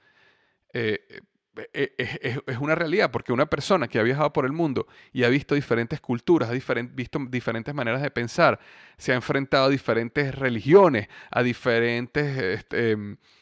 Eh, 0.73 1.21
eh, 1.55 1.93
eh, 1.97 2.39
es, 2.47 2.57
una 2.57 2.73
realidad, 2.73 3.11
porque 3.11 3.31
una 3.31 3.45
persona 3.45 3.87
que 3.87 3.99
ha 3.99 4.03
viajado 4.03 4.33
por 4.33 4.45
el 4.45 4.51
mundo 4.51 4.87
y 5.11 5.23
ha 5.23 5.29
visto 5.29 5.53
diferentes 5.53 6.01
culturas, 6.01 6.49
ha 6.49 6.53
visto 6.53 7.19
diferentes 7.29 7.73
maneras 7.75 8.01
de 8.01 8.09
pensar, 8.09 8.59
se 8.97 9.11
ha 9.11 9.15
enfrentado 9.15 9.65
a 9.65 9.69
diferentes 9.69 10.33
religiones, 10.33 11.09
a 11.29 11.43
diferentes 11.43 12.37
este, 12.37 12.97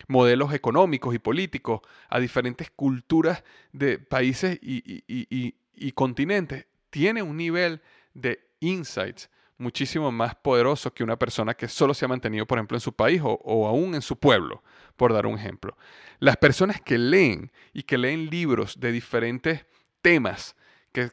modelos 0.07 0.53
económicos 0.53 1.15
y 1.15 1.19
políticos, 1.19 1.81
a 2.09 2.19
diferentes 2.19 2.69
culturas 2.71 3.43
de 3.71 3.97
países 3.99 4.59
y 4.61 5.91
continentes, 5.93 6.65
tiene 6.89 7.23
un 7.23 7.37
nivel 7.37 7.81
de 8.13 8.45
insights 8.59 9.29
muchísimo 9.61 10.11
más 10.11 10.35
poderoso 10.35 10.93
que 10.93 11.03
una 11.03 11.17
persona 11.17 11.53
que 11.53 11.67
solo 11.67 11.93
se 11.93 12.05
ha 12.05 12.07
mantenido, 12.07 12.45
por 12.45 12.57
ejemplo, 12.57 12.75
en 12.75 12.81
su 12.81 12.93
país 12.93 13.21
o, 13.23 13.67
aún 13.67 13.95
en 13.95 14.01
su 14.01 14.17
pueblo, 14.17 14.63
por 14.97 15.13
dar 15.13 15.25
un 15.25 15.37
ejemplo. 15.37 15.77
Las 16.19 16.37
personas 16.37 16.81
que 16.81 16.97
leen 16.97 17.51
y 17.71 17.83
que 17.83 17.97
leen 17.97 18.29
libros 18.29 18.79
de 18.79 18.91
diferentes 18.91 19.65
temas, 20.01 20.55
que 20.91 21.11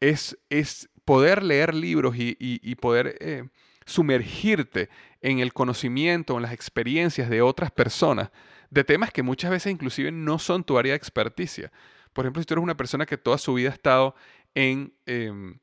es, 0.00 0.36
es 0.48 0.88
poder 1.04 1.42
leer 1.42 1.74
libros 1.74 2.14
y, 2.16 2.74
poder 2.76 3.16
eh, 3.20 3.48
sumergirte 3.86 4.88
en 5.20 5.40
el 5.40 5.52
conocimiento, 5.52 6.36
en 6.36 6.42
las 6.42 6.52
experiencias 6.52 7.28
de 7.28 7.42
otras 7.42 7.70
personas, 7.70 8.30
de 8.70 8.84
temas 8.84 9.12
que 9.12 9.22
muchas 9.22 9.50
veces 9.50 9.72
inclusive 9.72 10.10
no 10.10 10.38
son 10.38 10.64
tu 10.64 10.78
área 10.78 10.92
de 10.92 10.96
experticia. 10.96 11.70
Por 12.12 12.24
ejemplo, 12.24 12.42
si 12.42 12.46
tú 12.46 12.54
eres 12.54 12.62
una 12.62 12.76
persona 12.76 13.06
que 13.06 13.18
toda 13.18 13.38
su 13.38 13.54
vida 13.54 13.70
ha 13.70 13.72
estado 13.72 14.14
en, 14.54 14.94
em, 15.06 15.58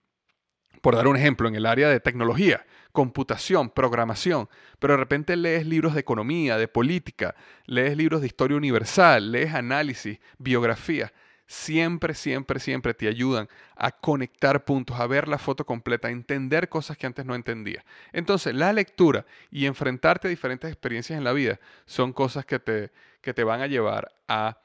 por 0.81 0.95
dar 0.95 1.07
un 1.07 1.17
ejemplo, 1.17 1.47
en 1.47 1.55
el 1.55 1.65
área 1.65 1.89
de 1.89 1.99
tecnología, 1.99 2.65
computación, 2.91 3.69
programación, 3.69 4.49
pero 4.79 4.93
de 4.93 4.97
repente 4.97 5.35
lees 5.35 5.65
libros 5.65 5.93
de 5.93 5.99
economía, 5.99 6.57
de 6.57 6.67
política, 6.67 7.35
lees 7.65 7.95
libros 7.95 8.21
de 8.21 8.27
historia 8.27 8.57
universal, 8.57 9.31
lees 9.31 9.53
análisis, 9.53 10.19
biografía, 10.37 11.13
siempre, 11.47 12.13
siempre, 12.13 12.59
siempre 12.59 12.93
te 12.93 13.07
ayudan 13.07 13.47
a 13.75 13.91
conectar 13.91 14.65
puntos, 14.65 14.99
a 14.99 15.07
ver 15.07 15.27
la 15.27 15.37
foto 15.37 15.65
completa, 15.65 16.09
a 16.09 16.11
entender 16.11 16.69
cosas 16.69 16.97
que 16.97 17.07
antes 17.07 17.25
no 17.25 17.35
entendía. 17.35 17.83
Entonces, 18.11 18.53
la 18.53 18.73
lectura 18.73 19.25
y 19.49 19.65
enfrentarte 19.65 20.27
a 20.27 20.29
diferentes 20.29 20.69
experiencias 20.69 21.17
en 21.17 21.23
la 21.23 21.33
vida 21.33 21.59
son 21.85 22.13
cosas 22.13 22.45
que 22.45 22.59
te, 22.59 22.91
que 23.21 23.33
te 23.33 23.43
van 23.43 23.61
a 23.61 23.67
llevar 23.67 24.11
a 24.27 24.59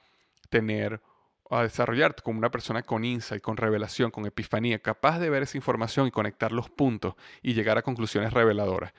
tener 0.50 1.00
a 1.58 1.62
desarrollarte 1.62 2.22
como 2.22 2.38
una 2.38 2.50
persona 2.50 2.82
con 2.82 3.04
insight, 3.04 3.42
con 3.42 3.56
revelación, 3.56 4.10
con 4.10 4.26
epifanía, 4.26 4.78
capaz 4.78 5.18
de 5.18 5.30
ver 5.30 5.42
esa 5.42 5.56
información 5.56 6.06
y 6.06 6.10
conectar 6.10 6.52
los 6.52 6.70
puntos 6.70 7.14
y 7.42 7.54
llegar 7.54 7.78
a 7.78 7.82
conclusiones 7.82 8.32
reveladoras. 8.32 8.92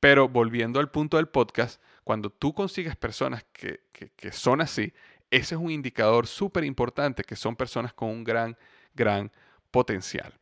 Pero 0.00 0.28
volviendo 0.28 0.78
al 0.78 0.90
punto 0.90 1.16
del 1.16 1.28
podcast, 1.28 1.80
cuando 2.04 2.30
tú 2.30 2.54
consigues 2.54 2.96
personas 2.96 3.44
que, 3.52 3.80
que 3.92 4.32
son 4.32 4.60
así, 4.60 4.92
ese 5.30 5.54
es 5.56 5.60
un 5.60 5.70
indicador 5.70 6.26
súper 6.26 6.64
importante 6.64 7.24
que 7.24 7.36
son 7.36 7.56
personas 7.56 7.92
con 7.92 8.10
un 8.10 8.22
gran, 8.24 8.56
gran 8.94 9.32
potencial. 9.70 10.32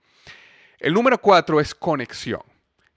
El 0.78 0.92
número 0.92 1.18
cuatro 1.18 1.60
es 1.60 1.74
conexión. 1.74 2.42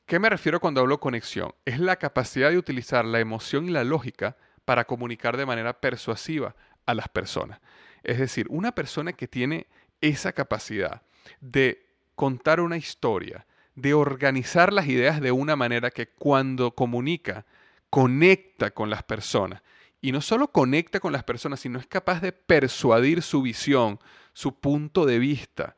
¿Qué 0.05 0.19
me 0.19 0.29
refiero 0.29 0.59
cuando 0.59 0.81
hablo 0.81 0.99
conexión? 0.99 1.53
Es 1.65 1.79
la 1.79 1.97
capacidad 1.97 2.49
de 2.49 2.57
utilizar 2.57 3.05
la 3.05 3.19
emoción 3.19 3.67
y 3.67 3.71
la 3.71 3.83
lógica 3.83 4.37
para 4.65 4.85
comunicar 4.85 5.37
de 5.37 5.45
manera 5.45 5.79
persuasiva 5.79 6.55
a 6.85 6.93
las 6.93 7.07
personas. 7.09 7.59
Es 8.07 8.19
decir, 8.19 8.47
una 8.49 8.71
persona 8.71 9.11
que 9.11 9.27
tiene 9.27 9.67
esa 9.99 10.31
capacidad 10.31 11.01
de 11.41 11.85
contar 12.15 12.61
una 12.61 12.77
historia, 12.77 13.45
de 13.75 13.93
organizar 13.93 14.71
las 14.71 14.87
ideas 14.87 15.19
de 15.19 15.33
una 15.33 15.57
manera 15.57 15.91
que 15.91 16.07
cuando 16.07 16.71
comunica, 16.71 17.45
conecta 17.89 18.71
con 18.71 18.89
las 18.89 19.03
personas 19.03 19.61
y 20.01 20.13
no 20.13 20.21
solo 20.21 20.47
conecta 20.53 21.01
con 21.01 21.11
las 21.11 21.25
personas, 21.25 21.59
sino 21.59 21.79
es 21.79 21.85
capaz 21.85 22.21
de 22.21 22.31
persuadir 22.31 23.21
su 23.21 23.41
visión, 23.41 23.99
su 24.31 24.57
punto 24.57 25.05
de 25.05 25.19
vista, 25.19 25.75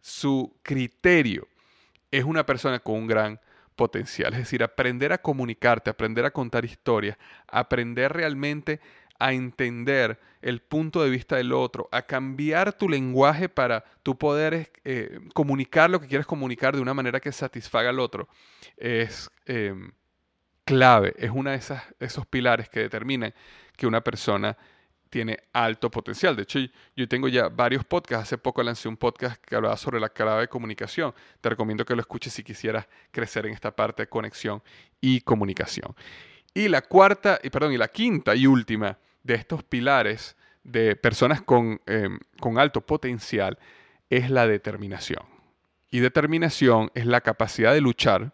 su 0.00 0.54
criterio. 0.62 1.48
Es 2.12 2.22
una 2.22 2.46
persona 2.46 2.78
con 2.78 2.94
un 2.94 3.06
gran 3.08 3.40
potencial. 3.74 4.34
Es 4.34 4.40
decir, 4.40 4.62
aprender 4.62 5.12
a 5.12 5.18
comunicarte, 5.18 5.90
aprender 5.90 6.24
a 6.24 6.30
contar 6.30 6.64
historias, 6.64 7.16
aprender 7.48 8.12
realmente 8.12 8.80
a 9.22 9.32
entender 9.32 10.18
el 10.40 10.60
punto 10.60 11.04
de 11.04 11.08
vista 11.08 11.36
del 11.36 11.52
otro, 11.52 11.88
a 11.92 12.02
cambiar 12.02 12.72
tu 12.72 12.88
lenguaje 12.88 13.48
para 13.48 13.84
tú 14.02 14.18
poder 14.18 14.72
eh, 14.84 15.20
comunicar 15.32 15.88
lo 15.88 16.00
que 16.00 16.08
quieres 16.08 16.26
comunicar 16.26 16.74
de 16.74 16.82
una 16.82 16.92
manera 16.92 17.20
que 17.20 17.30
satisfaga 17.30 17.90
al 17.90 18.00
otro, 18.00 18.28
es 18.76 19.30
em, 19.46 19.92
clave, 20.64 21.14
es 21.16 21.30
uno 21.32 21.50
de 21.50 21.60
esos 22.00 22.26
pilares 22.26 22.68
que 22.68 22.80
determinan 22.80 23.32
que 23.76 23.86
una 23.86 24.00
persona 24.00 24.58
tiene 25.08 25.38
alto 25.52 25.88
potencial. 25.88 26.34
De 26.34 26.42
hecho, 26.42 26.58
yo 26.96 27.06
tengo 27.06 27.28
ya 27.28 27.48
varios 27.48 27.84
podcasts. 27.84 28.24
Hace 28.24 28.38
poco 28.38 28.62
lancé 28.62 28.88
un 28.88 28.96
podcast 28.96 29.40
que 29.44 29.54
hablaba 29.54 29.76
sobre 29.76 30.00
la 30.00 30.08
clave 30.08 30.40
de 30.40 30.48
comunicación. 30.48 31.14
Te 31.40 31.50
recomiendo 31.50 31.84
que 31.84 31.94
lo 31.94 32.00
escuches 32.00 32.32
si 32.32 32.42
quisieras 32.42 32.88
crecer 33.12 33.46
en 33.46 33.52
esta 33.52 33.76
parte 33.76 34.04
de 34.04 34.08
conexión 34.08 34.62
y 35.00 35.20
comunicación. 35.20 35.94
Y 36.54 36.68
la 36.68 36.82
cuarta, 36.82 37.38
y 37.42 37.50
perdón, 37.50 37.72
y 37.72 37.76
la 37.78 37.88
quinta 37.88 38.34
y 38.34 38.46
última 38.46 38.98
de 39.22 39.34
estos 39.34 39.62
pilares 39.62 40.36
de 40.64 40.96
personas 40.96 41.42
con, 41.42 41.80
em, 41.86 42.18
con 42.40 42.58
alto 42.58 42.80
potencial 42.80 43.58
es 44.10 44.30
la 44.30 44.46
determinación. 44.46 45.24
Y 45.90 46.00
determinación 46.00 46.90
es 46.94 47.06
la 47.06 47.20
capacidad 47.20 47.72
de 47.72 47.80
luchar 47.80 48.32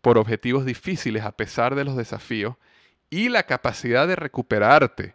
por 0.00 0.18
objetivos 0.18 0.64
difíciles 0.64 1.24
a 1.24 1.32
pesar 1.32 1.74
de 1.74 1.84
los 1.84 1.96
desafíos 1.96 2.56
y 3.10 3.28
la 3.28 3.42
capacidad 3.42 4.06
de 4.06 4.16
recuperarte 4.16 5.14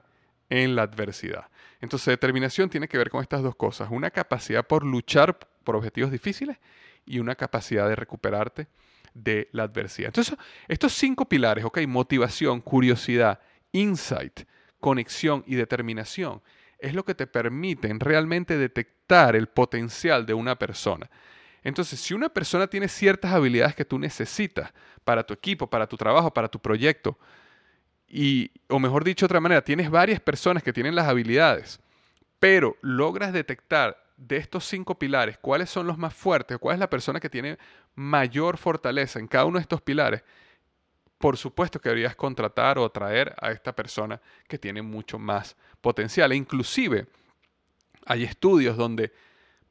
en 0.49 0.75
la 0.75 0.83
adversidad. 0.83 1.47
Entonces, 1.81 2.07
determinación 2.07 2.69
tiene 2.69 2.87
que 2.87 2.97
ver 2.97 3.09
con 3.09 3.21
estas 3.21 3.41
dos 3.43 3.55
cosas, 3.55 3.89
una 3.91 4.11
capacidad 4.11 4.65
por 4.65 4.83
luchar 4.83 5.37
por 5.63 5.75
objetivos 5.75 6.11
difíciles 6.11 6.57
y 7.05 7.19
una 7.19 7.35
capacidad 7.35 7.87
de 7.87 7.95
recuperarte 7.95 8.67
de 9.13 9.49
la 9.51 9.63
adversidad. 9.63 10.07
Entonces, 10.07 10.37
estos 10.67 10.93
cinco 10.93 11.25
pilares, 11.25 11.63
ok, 11.63 11.79
motivación, 11.87 12.61
curiosidad, 12.61 13.39
insight, 13.71 14.41
conexión 14.85 15.43
y 15.47 15.55
determinación, 15.55 16.43
es 16.77 16.93
lo 16.93 17.03
que 17.03 17.15
te 17.15 17.25
permiten 17.25 17.99
realmente 17.99 18.55
detectar 18.55 19.35
el 19.35 19.47
potencial 19.47 20.27
de 20.27 20.35
una 20.35 20.59
persona. 20.59 21.09
Entonces, 21.63 21.99
si 21.99 22.13
una 22.13 22.29
persona 22.29 22.67
tiene 22.67 22.87
ciertas 22.87 23.33
habilidades 23.33 23.73
que 23.73 23.83
tú 23.83 23.97
necesitas 23.97 24.71
para 25.03 25.23
tu 25.23 25.33
equipo, 25.33 25.67
para 25.67 25.87
tu 25.87 25.97
trabajo, 25.97 26.31
para 26.31 26.49
tu 26.49 26.59
proyecto, 26.59 27.17
y, 28.07 28.51
o 28.69 28.77
mejor 28.77 29.03
dicho 29.03 29.25
de 29.25 29.31
otra 29.31 29.39
manera, 29.39 29.63
tienes 29.63 29.89
varias 29.89 30.19
personas 30.19 30.61
que 30.61 30.71
tienen 30.71 30.93
las 30.93 31.07
habilidades, 31.07 31.79
pero 32.37 32.77
logras 32.83 33.33
detectar 33.33 33.97
de 34.17 34.37
estos 34.37 34.65
cinco 34.65 34.99
pilares 34.99 35.39
cuáles 35.39 35.71
son 35.71 35.87
los 35.87 35.97
más 35.97 36.13
fuertes, 36.13 36.59
cuál 36.59 36.75
es 36.75 36.79
la 36.79 36.91
persona 36.91 37.19
que 37.19 37.31
tiene 37.31 37.57
mayor 37.95 38.57
fortaleza 38.57 39.17
en 39.17 39.25
cada 39.25 39.45
uno 39.45 39.57
de 39.57 39.63
estos 39.63 39.81
pilares, 39.81 40.21
por 41.25 41.37
supuesto 41.37 41.81
que 41.81 41.89
deberías 41.89 42.15
contratar 42.15 42.77
o 42.77 42.85
atraer 42.85 43.33
a 43.41 43.49
esta 43.49 43.75
persona 43.75 44.21
que 44.47 44.59
tiene 44.59 44.83
mucho 44.83 45.17
más 45.17 45.55
potencial. 45.81 46.31
E 46.31 46.35
inclusive 46.35 47.07
hay 48.05 48.23
estudios 48.23 48.77
donde 48.77 49.11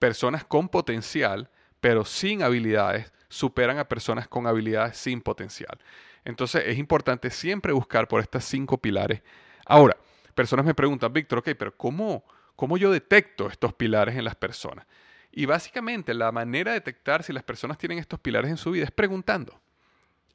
personas 0.00 0.44
con 0.44 0.68
potencial, 0.68 1.48
pero 1.80 2.04
sin 2.04 2.42
habilidades, 2.42 3.12
superan 3.28 3.78
a 3.78 3.86
personas 3.86 4.26
con 4.26 4.48
habilidades 4.48 4.96
sin 4.96 5.20
potencial. 5.20 5.78
Entonces 6.24 6.64
es 6.66 6.76
importante 6.76 7.30
siempre 7.30 7.72
buscar 7.72 8.08
por 8.08 8.20
estas 8.20 8.44
cinco 8.44 8.78
pilares. 8.78 9.22
Ahora, 9.64 9.96
personas 10.34 10.66
me 10.66 10.74
preguntan, 10.74 11.12
Víctor, 11.12 11.38
ok, 11.38 11.50
pero 11.56 11.76
¿cómo, 11.76 12.24
¿cómo 12.56 12.78
yo 12.78 12.90
detecto 12.90 13.46
estos 13.46 13.72
pilares 13.74 14.16
en 14.16 14.24
las 14.24 14.34
personas? 14.34 14.88
Y 15.30 15.46
básicamente 15.46 16.14
la 16.14 16.32
manera 16.32 16.72
de 16.72 16.80
detectar 16.80 17.22
si 17.22 17.32
las 17.32 17.44
personas 17.44 17.78
tienen 17.78 17.98
estos 17.98 18.18
pilares 18.18 18.50
en 18.50 18.56
su 18.56 18.72
vida 18.72 18.86
es 18.86 18.90
preguntando. 18.90 19.60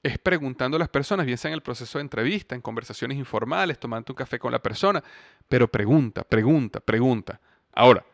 Es 0.01 0.17
preguntando 0.17 0.77
a 0.77 0.79
las 0.79 0.89
personas, 0.89 1.25
bien 1.25 1.37
sea 1.37 1.49
en 1.49 1.55
el 1.55 1.61
proceso 1.61 1.97
de 1.97 2.03
entrevista, 2.03 2.55
en 2.55 2.61
conversaciones 2.61 3.17
informales, 3.17 3.79
tomando 3.79 4.13
un 4.13 4.15
café 4.15 4.39
con 4.39 4.51
la 4.51 4.59
persona, 4.59 5.03
pero 5.47 5.67
pregunta, 5.67 6.23
pregunta, 6.23 6.79
pregunta. 6.79 7.41
Ahora, 7.73 8.05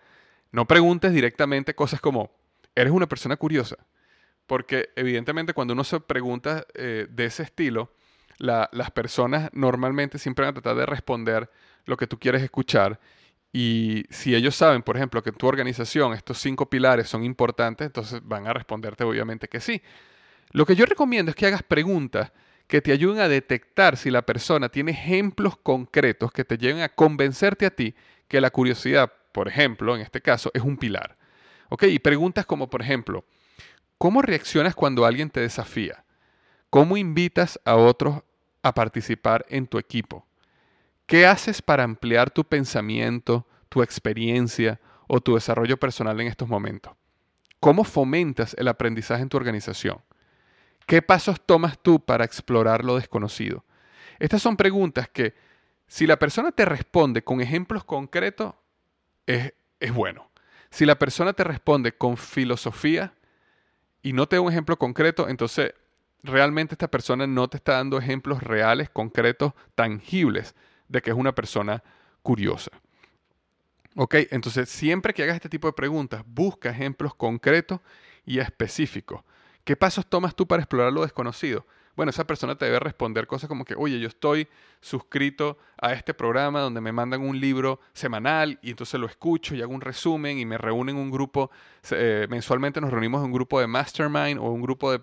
no 0.51 0.65
preguntes 0.65 1.13
directamente 1.13 1.75
cosas 1.75 2.01
como, 2.01 2.31
¿eres 2.73 2.91
una 2.91 3.07
persona 3.07 3.37
curiosa? 3.37 3.77
Porque 4.47 4.89
evidentemente 4.95 5.53
cuando 5.53 5.73
uno 5.73 5.83
se 5.83 5.99
pregunta 5.99 6.65
eh, 6.73 7.07
de 7.09 7.25
ese 7.25 7.43
estilo, 7.43 7.91
las 8.37 8.91
personas 8.91 9.49
normalmente 9.53 10.17
siempre 10.17 10.45
van 10.45 10.51
a 10.51 10.61
tratar 10.61 10.75
de 10.75 10.85
responder 10.85 11.49
lo 11.85 11.97
que 11.97 12.07
tú 12.07 12.19
quieres 12.19 12.41
escuchar. 12.41 12.99
Y 13.53 14.05
si 14.09 14.35
ellos 14.35 14.55
saben, 14.55 14.83
por 14.83 14.97
ejemplo, 14.97 15.23
que 15.23 15.29
en 15.29 15.35
tu 15.37 15.47
organización 15.47 16.13
estos 16.13 16.39
cinco 16.39 16.69
pilares 16.69 17.07
son 17.07 17.23
importantes, 17.23 17.87
entonces 17.87 18.21
van 18.23 18.47
a 18.47 18.53
responderte 18.53 19.03
obviamente 19.03 19.47
que 19.47 19.61
sí. 19.61 19.81
Lo 20.55 20.65
que 20.65 20.75
yo 20.75 20.85
recomiendo 20.85 21.29
es 21.29 21.35
que 21.35 21.45
hagas 21.45 21.63
preguntas 21.63 22.31
que 22.67 22.81
te 22.81 22.91
ayuden 22.91 23.19
a 23.19 23.27
detectar 23.27 23.97
si 23.97 24.09
la 24.09 24.25
persona 24.25 24.69
tiene 24.69 24.91
ejemplos 24.91 25.57
concretos 25.57 26.31
que 26.31 26.45
te 26.45 26.57
lleven 26.57 26.81
a 26.81 26.89
convencerte 26.89 27.65
a 27.65 27.69
ti 27.71 27.93
que 28.27 28.41
la 28.41 28.49
curiosidad, 28.49 29.11
por 29.31 29.47
ejemplo, 29.47 29.95
en 29.95 30.01
este 30.01 30.21
caso, 30.21 30.49
es 30.53 30.63
un 30.63 30.77
pilar. 30.77 31.17
¿Ok? 31.69 31.83
Y 31.83 31.99
preguntas 31.99 32.45
como, 32.45 32.69
por 32.69 32.81
ejemplo, 32.81 33.25
¿Cómo 33.97 34.21
reaccionas 34.21 34.75
cuando 34.75 35.05
alguien 35.05 35.29
te 35.29 35.39
desafía? 35.39 36.03
¿Cómo 36.69 36.97
invitas 36.97 37.59
a 37.63 37.75
otros 37.75 38.23
a 38.61 38.73
participar 38.73 39.45
en 39.47 39.67
tu 39.67 39.77
equipo? 39.77 40.27
¿Qué 41.05 41.25
haces 41.25 41.61
para 41.61 41.83
ampliar 41.83 42.29
tu 42.29 42.43
pensamiento, 42.43 43.47
tu 43.69 43.81
experiencia 43.81 44.81
o 45.07 45.21
tu 45.21 45.35
desarrollo 45.35 45.77
personal 45.77 46.19
en 46.19 46.27
estos 46.27 46.49
momentos? 46.49 46.93
¿Cómo 47.61 47.85
fomentas 47.85 48.53
el 48.59 48.67
aprendizaje 48.67 49.21
en 49.21 49.29
tu 49.29 49.37
organización? 49.37 50.01
¿Qué 50.85 51.01
pasos 51.01 51.41
tomas 51.41 51.79
tú 51.79 51.99
para 51.99 52.25
explorar 52.25 52.85
lo 52.85 52.95
desconocido? 52.95 53.63
Estas 54.19 54.41
son 54.41 54.55
preguntas 54.55 55.09
que, 55.09 55.33
si 55.87 56.07
la 56.07 56.17
persona 56.17 56.51
te 56.51 56.65
responde 56.65 57.23
con 57.23 57.41
ejemplos 57.41 57.83
concretos, 57.83 58.53
es, 59.25 59.53
bueno. 59.93 60.29
Si 60.69 60.85
la 60.85 60.99
persona 60.99 61.33
te 61.33 61.43
responde 61.43 61.93
con 61.93 62.17
filosofía, 62.17 63.13
y 64.01 64.13
no 64.13 64.27
te 64.27 64.35
doy 64.35 64.45
un 64.45 64.51
ejemplo 64.51 64.77
concreto, 64.77 65.27
entonces 65.29 65.73
realmente 66.21 66.75
esta 66.75 66.89
persona 66.89 67.25
no 67.25 67.47
te 67.47 67.57
está 67.57 67.73
dando 67.73 67.97
ejemplos 67.97 68.43
reales, 68.43 68.89
concretos, 68.89 69.53
tangibles 69.73 70.53
de 70.87 71.01
que 71.01 71.09
es 71.09 71.15
una 71.15 71.33
persona 71.33 71.83
curiosa. 72.21 72.71
Ok, 73.95 74.15
entonces 74.29 74.69
siempre 74.69 75.13
que 75.13 75.23
hagas 75.23 75.35
este 75.35 75.49
tipo 75.49 75.67
de 75.67 75.73
preguntas, 75.73 76.23
busca 76.27 76.69
ejemplos 76.69 77.15
concretos 77.15 77.79
y 78.25 78.39
específicos. 78.39 79.23
¿Qué 79.65 79.75
pasos 79.75 80.05
tomas 80.05 80.35
tú 80.35 80.47
para 80.47 80.61
explorar 80.61 80.93
lo 80.93 81.01
desconocido? 81.01 81.65
Bueno, 81.95 82.11
esa 82.11 82.27
persona 82.27 82.55
te 82.55 82.65
debe 82.65 82.79
responder 82.79 83.25
cosas 83.25 83.47
como 83.47 83.65
que, 83.65 83.73
oye, 83.75 83.99
yo 83.99 84.07
estoy 84.07 84.47
suscrito 84.79 85.57
a 85.81 85.93
este 85.93 86.13
programa 86.13 86.59
donde 86.59 86.81
me 86.81 86.91
mandan 86.91 87.21
un 87.21 87.39
libro 87.39 87.79
semanal 87.91 88.59
y 88.61 88.69
entonces 88.69 88.99
lo 88.99 89.07
escucho 89.07 89.55
y 89.55 89.63
hago 89.63 89.73
un 89.73 89.81
resumen 89.81 90.37
y 90.37 90.45
me 90.45 90.59
reúnen 90.59 90.97
un 90.97 91.09
grupo, 91.09 91.49
eh, 91.89 92.27
mensualmente 92.29 92.79
nos 92.79 92.91
reunimos 92.91 93.21
en 93.21 93.27
un 93.27 93.31
grupo 93.31 93.59
de 93.59 93.65
mastermind 93.65 94.39
o 94.39 94.51
un 94.51 94.61
grupo 94.61 94.91
de 94.91 95.01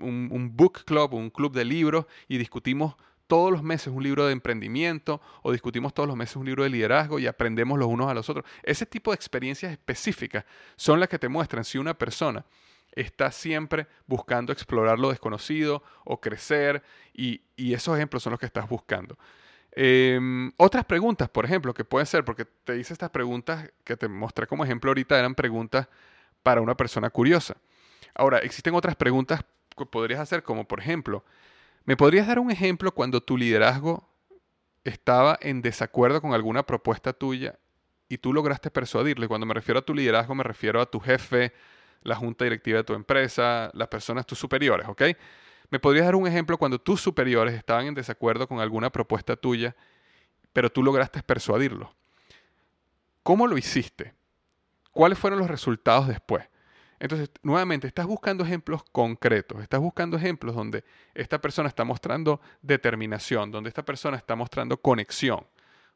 un, 0.00 0.30
un 0.32 0.56
book 0.56 0.84
club, 0.84 1.14
un 1.14 1.30
club 1.30 1.54
de 1.54 1.64
libros 1.64 2.06
y 2.26 2.38
discutimos 2.38 2.96
todos 3.28 3.52
los 3.52 3.62
meses 3.62 3.92
un 3.94 4.02
libro 4.02 4.26
de 4.26 4.32
emprendimiento 4.32 5.20
o 5.42 5.52
discutimos 5.52 5.94
todos 5.94 6.08
los 6.08 6.16
meses 6.16 6.34
un 6.34 6.46
libro 6.46 6.64
de 6.64 6.70
liderazgo 6.70 7.20
y 7.20 7.28
aprendemos 7.28 7.78
los 7.78 7.86
unos 7.86 8.10
a 8.10 8.14
los 8.14 8.28
otros. 8.28 8.44
Ese 8.64 8.84
tipo 8.84 9.12
de 9.12 9.14
experiencias 9.14 9.70
específicas 9.70 10.44
son 10.76 10.98
las 10.98 11.08
que 11.08 11.20
te 11.20 11.28
muestran 11.28 11.64
si 11.64 11.78
una 11.78 11.94
persona 11.94 12.44
está 12.92 13.30
siempre 13.30 13.86
buscando 14.06 14.52
explorar 14.52 14.98
lo 14.98 15.10
desconocido 15.10 15.82
o 16.04 16.20
crecer 16.20 16.82
y, 17.12 17.42
esos 17.56 17.96
ejemplos 17.96 18.22
son 18.22 18.32
los 18.32 18.40
que 18.40 18.46
estás 18.46 18.68
buscando. 18.68 19.16
Em, 19.70 20.52
otras 20.56 20.84
preguntas, 20.84 21.28
por 21.28 21.44
ejemplo, 21.44 21.72
que 21.72 21.84
pueden 21.84 22.06
ser, 22.06 22.24
porque 22.24 22.44
te 22.44 22.78
hice 22.78 22.92
estas 22.92 23.10
preguntas 23.10 23.70
que 23.84 23.96
te 23.96 24.08
mostré 24.08 24.46
como 24.46 24.64
ejemplo 24.64 24.90
ahorita, 24.90 25.18
eran 25.18 25.34
preguntas 25.34 25.88
para 26.42 26.60
una 26.60 26.76
persona 26.76 27.08
curiosa. 27.08 27.56
Ahora, 28.14 28.38
existen 28.38 28.74
otras 28.74 28.96
preguntas 28.96 29.44
que 29.76 29.86
podrías 29.86 30.20
hacer, 30.20 30.42
como 30.42 30.66
por 30.66 30.80
ejemplo, 30.80 31.24
¿Me 31.84 31.96
podrías 31.96 32.28
dar 32.28 32.38
un 32.38 32.50
ejemplo 32.50 32.92
cuando 32.92 33.20
tu 33.20 33.36
liderazgo 33.36 34.08
estaba 34.84 35.36
en 35.40 35.62
desacuerdo 35.62 36.20
con 36.20 36.32
alguna 36.32 36.64
propuesta 36.64 37.12
tuya 37.12 37.58
y 38.08 38.18
tú 38.18 38.32
lograste 38.32 38.70
persuadirle? 38.70 39.26
Cuando 39.26 39.46
me 39.46 39.54
refiero 39.54 39.80
a 39.80 39.84
tu 39.84 39.92
liderazgo, 39.92 40.34
me 40.36 40.44
refiero 40.44 40.80
a 40.80 40.86
tu 40.86 41.00
jefe, 41.00 41.52
la 42.02 42.16
junta 42.16 42.44
directiva 42.44 42.78
de 42.78 42.84
tu 42.84 42.94
empresa, 42.94 43.70
las 43.74 43.88
personas, 43.88 44.26
tus 44.26 44.38
superiores, 44.38 44.88
¿ok? 44.88 45.02
¿Me 45.70 45.78
podrías 45.80 46.04
dar 46.04 46.16
un 46.16 46.26
ejemplo 46.26 46.58
cuando 46.58 46.78
tus 46.78 47.00
superiores 47.00 47.54
estaban 47.54 47.86
en 47.86 47.94
desacuerdo 47.94 48.46
con 48.46 48.60
alguna 48.60 48.90
propuesta 48.90 49.36
tuya, 49.36 49.74
pero 50.52 50.70
tú 50.70 50.82
lograste 50.82 51.22
persuadirlo? 51.22 51.94
¿Cómo 53.22 53.46
lo 53.46 53.56
hiciste? 53.56 54.14
¿Cuáles 54.90 55.18
fueron 55.18 55.38
los 55.38 55.48
resultados 55.48 56.08
después? 56.08 56.44
Entonces, 57.00 57.30
nuevamente, 57.42 57.86
estás 57.86 58.06
buscando 58.06 58.44
ejemplos 58.44 58.84
concretos, 58.92 59.60
estás 59.60 59.80
buscando 59.80 60.16
ejemplos 60.16 60.54
donde 60.54 60.84
esta 61.14 61.40
persona 61.40 61.68
está 61.68 61.84
mostrando 61.84 62.40
determinación, 62.60 63.50
donde 63.50 63.68
esta 63.68 63.84
persona 63.84 64.16
está 64.16 64.36
mostrando 64.36 64.76
conexión. 64.76 65.44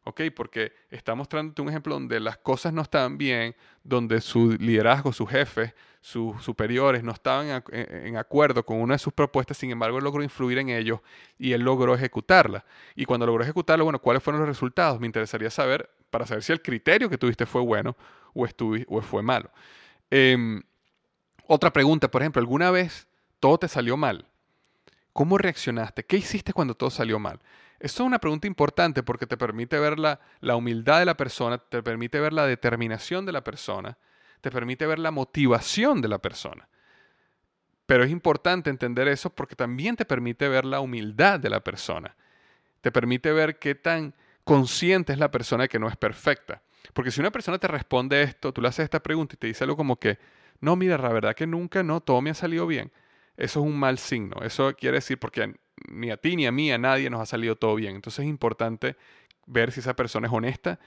¿Ok? 0.08 0.20
Porque 0.36 0.72
está 0.88 1.16
mostrándote 1.16 1.60
un 1.62 1.68
ejemplo 1.68 1.94
donde 1.94 2.20
las 2.20 2.38
cosas 2.38 2.72
no 2.72 2.80
estaban 2.80 3.18
bien, 3.18 3.56
donde 3.82 4.20
su 4.20 4.52
liderazgo, 4.52 5.12
sus 5.12 5.28
jefes, 5.28 5.74
sus 6.00 6.40
superiores 6.44 7.02
no 7.02 7.10
estaban 7.10 7.60
en 7.72 8.16
acuerdo 8.16 8.64
con 8.64 8.80
una 8.80 8.94
de 8.94 8.98
sus 9.00 9.12
propuestas, 9.12 9.56
sin 9.56 9.72
embargo, 9.72 9.98
él 9.98 10.04
logró 10.04 10.22
influir 10.22 10.58
en 10.58 10.68
ellos 10.68 11.00
y 11.40 11.54
él 11.54 11.62
logró 11.62 11.92
ejecutarla. 11.92 12.64
Y 12.94 13.04
cuando 13.04 13.26
logró 13.26 13.42
ejecutarla, 13.42 13.82
bueno, 13.82 13.98
¿cuáles 13.98 14.22
fueron 14.22 14.38
los 14.42 14.48
resultados? 14.48 15.00
Me 15.00 15.06
interesaría 15.06 15.50
saber, 15.50 15.90
para 16.08 16.24
saber 16.24 16.44
si 16.44 16.52
el 16.52 16.62
criterio 16.62 17.10
que 17.10 17.18
tuviste 17.18 17.44
fue 17.44 17.62
bueno 17.62 17.96
o, 18.32 18.46
o 18.86 19.00
fue 19.02 19.24
malo. 19.24 19.50
Eh, 20.12 20.62
otra 21.48 21.72
pregunta, 21.72 22.08
por 22.08 22.22
ejemplo, 22.22 22.38
¿alguna 22.38 22.70
vez 22.70 23.08
todo 23.40 23.58
te 23.58 23.66
salió 23.66 23.96
mal? 23.96 24.24
¿Cómo 25.12 25.36
reaccionaste? 25.36 26.04
¿Qué 26.04 26.16
hiciste 26.16 26.52
cuando 26.52 26.74
todo 26.76 26.90
salió 26.90 27.18
mal? 27.18 27.40
Esto 27.78 28.02
es 28.02 28.06
una 28.06 28.18
pregunta 28.18 28.46
importante 28.46 29.02
porque 29.02 29.26
te 29.26 29.36
permite 29.36 29.78
ver 29.78 29.98
la, 29.98 30.20
la, 30.40 30.56
humildad 30.56 31.00
de 31.00 31.04
la 31.04 31.16
persona, 31.16 31.58
te 31.58 31.82
permite 31.82 32.20
ver 32.20 32.32
la 32.32 32.46
determinación 32.46 33.26
de 33.26 33.32
la 33.32 33.44
persona, 33.44 33.98
te 34.40 34.50
permite 34.50 34.86
ver 34.86 34.98
la 34.98 35.10
motivación 35.10 36.00
de 36.00 36.08
la 36.08 36.18
persona. 36.18 36.68
Pero 37.86 38.02
es 38.02 38.10
importante 38.10 38.70
entender 38.70 39.08
eso 39.08 39.30
porque 39.30 39.54
también 39.54 39.96
te 39.96 40.04
permite 40.04 40.48
ver 40.48 40.64
la 40.64 40.80
humildad 40.80 41.38
de 41.38 41.50
la 41.50 41.60
persona. 41.60 42.16
Te 42.80 42.90
permite 42.90 43.32
ver 43.32 43.58
qué 43.58 43.74
tan 43.74 44.14
consciente 44.44 45.12
es 45.12 45.18
la 45.18 45.30
persona 45.30 45.64
de 45.64 45.68
que 45.68 45.78
no 45.78 45.88
es 45.88 45.96
perfecta. 45.96 46.62
Porque 46.92 47.10
si 47.10 47.20
una 47.20 47.30
persona 47.30 47.58
te 47.58 47.68
responde 47.68 48.22
esto, 48.22 48.52
tú 48.52 48.60
le 48.60 48.68
haces 48.68 48.84
esta 48.84 49.02
pregunta 49.02 49.34
y 49.34 49.38
te 49.38 49.46
dice 49.46 49.64
algo 49.64 49.76
como 49.76 49.96
que, 49.96 50.18
no, 50.60 50.76
mira, 50.76 50.98
la 50.98 51.08
verdad 51.08 51.34
que 51.34 51.46
nunca, 51.46 51.82
no, 51.82 52.00
todo 52.00 52.20
me 52.22 52.30
ha 52.30 52.34
salido 52.34 52.66
bien. 52.66 52.92
Eso 53.36 53.60
es 53.60 53.66
un 53.66 53.78
mal 53.78 53.98
signo. 53.98 54.42
Eso 54.42 54.74
quiere 54.74 54.96
decir 54.96 55.18
porque 55.18 55.54
ni 55.88 56.10
a 56.10 56.16
ti, 56.16 56.36
ni 56.36 56.46
a 56.46 56.52
mí, 56.52 56.70
a 56.72 56.78
nadie 56.78 57.10
nos 57.10 57.20
ha 57.20 57.26
salido 57.26 57.56
todo 57.56 57.74
bien. 57.74 57.96
Entonces 57.96 58.20
es 58.20 58.28
importante 58.28 58.96
ver 59.46 59.72
si 59.72 59.80
esa 59.80 59.94
persona 59.94 60.26
es 60.26 60.32
honesta 60.32 60.78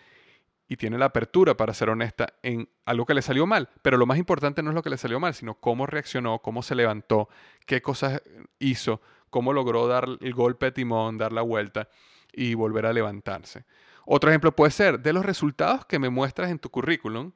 y 0.68 0.78
tiene 0.78 0.98
la 0.98 1.06
apertura 1.06 1.56
para 1.58 1.74
ser 1.74 1.90
honesta 1.90 2.34
en 2.44 2.70
algo 2.86 3.06
que 3.06 3.14
le 3.14 3.22
salió 3.22 3.46
mal. 3.46 3.70
Pero 3.82 3.98
lo 3.98 4.06
más 4.06 4.18
importante 4.18 4.62
no 4.62 4.70
es 4.70 4.76
lo 4.76 4.84
que 4.84 4.90
le 4.90 4.98
salió 4.98 5.20
mal, 5.20 5.34
sino 5.34 5.56
cómo 5.56 5.86
reaccionó, 5.86 6.40
cómo 6.40 6.62
se 6.62 6.76
levantó, 6.76 7.30
qué 7.66 7.82
cosas 7.82 8.22
hizo, 8.60 9.02
cómo 9.30 9.54
logró 9.54 9.88
dar 9.88 10.08
el 10.22 10.34
golpe 10.34 10.68
de 10.68 10.72
timón, 10.74 11.18
dar 11.18 11.32
la 11.32 11.42
vuelta 11.42 11.90
y 12.34 12.54
volver 12.54 12.86
a 12.86 12.94
levantarse. 12.94 13.66
Otro 14.06 14.30
ejemplo 14.30 14.56
puede 14.56 14.72
ser, 14.72 15.00
de 15.00 15.14
los 15.14 15.26
resultados 15.26 15.86
que 15.86 16.00
me 16.00 16.10
muestras 16.10 16.52
en 16.52 16.60
tu 16.60 16.70
currículum, 16.70 17.32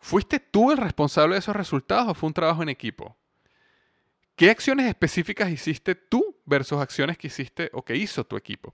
¿Fuiste 0.00 0.40
tú 0.40 0.70
el 0.70 0.78
responsable 0.78 1.34
de 1.34 1.40
esos 1.40 1.56
resultados 1.56 2.08
o 2.08 2.14
fue 2.14 2.28
un 2.28 2.34
trabajo 2.34 2.62
en 2.62 2.68
equipo? 2.68 3.16
¿Qué 4.38 4.50
acciones 4.50 4.86
específicas 4.86 5.50
hiciste 5.50 5.96
tú 5.96 6.36
versus 6.46 6.80
acciones 6.80 7.18
que 7.18 7.26
hiciste 7.26 7.70
o 7.72 7.84
que 7.84 7.96
hizo 7.96 8.22
tu 8.22 8.36
equipo? 8.36 8.72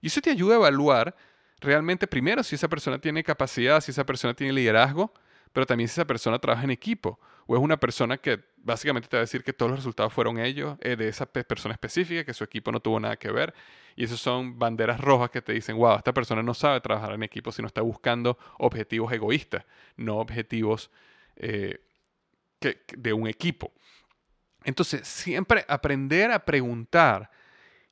Y 0.00 0.06
eso 0.06 0.20
te 0.20 0.30
ayuda 0.30 0.54
a 0.54 0.58
evaluar 0.58 1.16
realmente 1.58 2.06
primero 2.06 2.44
si 2.44 2.54
esa 2.54 2.68
persona 2.68 3.00
tiene 3.00 3.24
capacidad, 3.24 3.80
si 3.80 3.90
esa 3.90 4.06
persona 4.06 4.34
tiene 4.34 4.52
liderazgo, 4.52 5.12
pero 5.52 5.66
también 5.66 5.88
si 5.88 5.94
esa 5.94 6.06
persona 6.06 6.38
trabaja 6.38 6.62
en 6.62 6.70
equipo 6.70 7.18
o 7.48 7.56
es 7.56 7.60
una 7.60 7.76
persona 7.76 8.18
que 8.18 8.38
básicamente 8.58 9.08
te 9.08 9.16
va 9.16 9.22
a 9.22 9.26
decir 9.26 9.42
que 9.42 9.52
todos 9.52 9.72
los 9.72 9.80
resultados 9.80 10.12
fueron 10.12 10.38
ellos, 10.38 10.78
eh, 10.80 10.94
de 10.94 11.08
esa 11.08 11.26
persona 11.26 11.72
específica, 11.72 12.22
que 12.22 12.32
su 12.32 12.44
equipo 12.44 12.70
no 12.70 12.78
tuvo 12.78 13.00
nada 13.00 13.16
que 13.16 13.32
ver. 13.32 13.52
Y 13.96 14.04
esas 14.04 14.20
son 14.20 14.60
banderas 14.60 15.00
rojas 15.00 15.30
que 15.30 15.42
te 15.42 15.52
dicen, 15.52 15.76
wow, 15.76 15.96
esta 15.96 16.14
persona 16.14 16.40
no 16.40 16.54
sabe 16.54 16.80
trabajar 16.80 17.14
en 17.14 17.24
equipo, 17.24 17.50
sino 17.50 17.66
está 17.66 17.82
buscando 17.82 18.38
objetivos 18.58 19.12
egoístas, 19.12 19.64
no 19.96 20.18
objetivos 20.18 20.88
eh, 21.34 21.80
de 22.60 23.12
un 23.12 23.26
equipo. 23.26 23.72
Entonces, 24.64 25.06
siempre 25.06 25.64
aprender 25.68 26.30
a 26.30 26.44
preguntar 26.44 27.30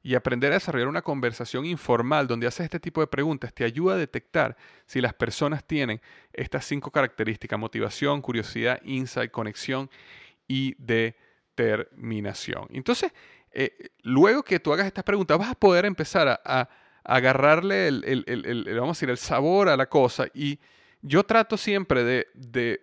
y 0.02 0.14
aprender 0.14 0.52
a 0.52 0.54
desarrollar 0.54 0.88
una 0.88 1.02
conversación 1.02 1.66
informal 1.66 2.26
donde 2.26 2.46
haces 2.46 2.64
este 2.64 2.80
tipo 2.80 3.00
de 3.00 3.06
preguntas 3.06 3.52
te 3.52 3.64
ayuda 3.64 3.94
a 3.94 3.98
detectar 3.98 4.56
si 4.86 5.00
las 5.00 5.12
personas 5.12 5.64
tienen 5.64 6.00
estas 6.32 6.64
cinco 6.64 6.90
características, 6.90 7.58
motivación, 7.58 8.22
curiosidad, 8.22 8.80
insight, 8.84 9.30
conexión 9.30 9.90
y 10.46 10.76
determinación. 10.78 12.68
Entonces, 12.70 13.12
eh, 13.50 13.90
luego 14.02 14.42
que 14.42 14.60
tú 14.60 14.72
hagas 14.72 14.86
estas 14.86 15.04
preguntas, 15.04 15.36
vas 15.36 15.50
a 15.50 15.54
poder 15.54 15.84
empezar 15.84 16.40
a, 16.44 16.68
agarrarle 17.04 17.88
el, 17.88 18.66
vamos 18.78 18.90
a 18.90 18.98
decir, 18.98 19.08
el 19.08 19.16
sabor 19.16 19.70
a 19.70 19.78
la 19.78 19.88
cosa 19.88 20.26
y 20.34 20.58
yo 21.00 21.24
trato 21.24 21.56
siempre 21.56 22.04
de 22.04 22.82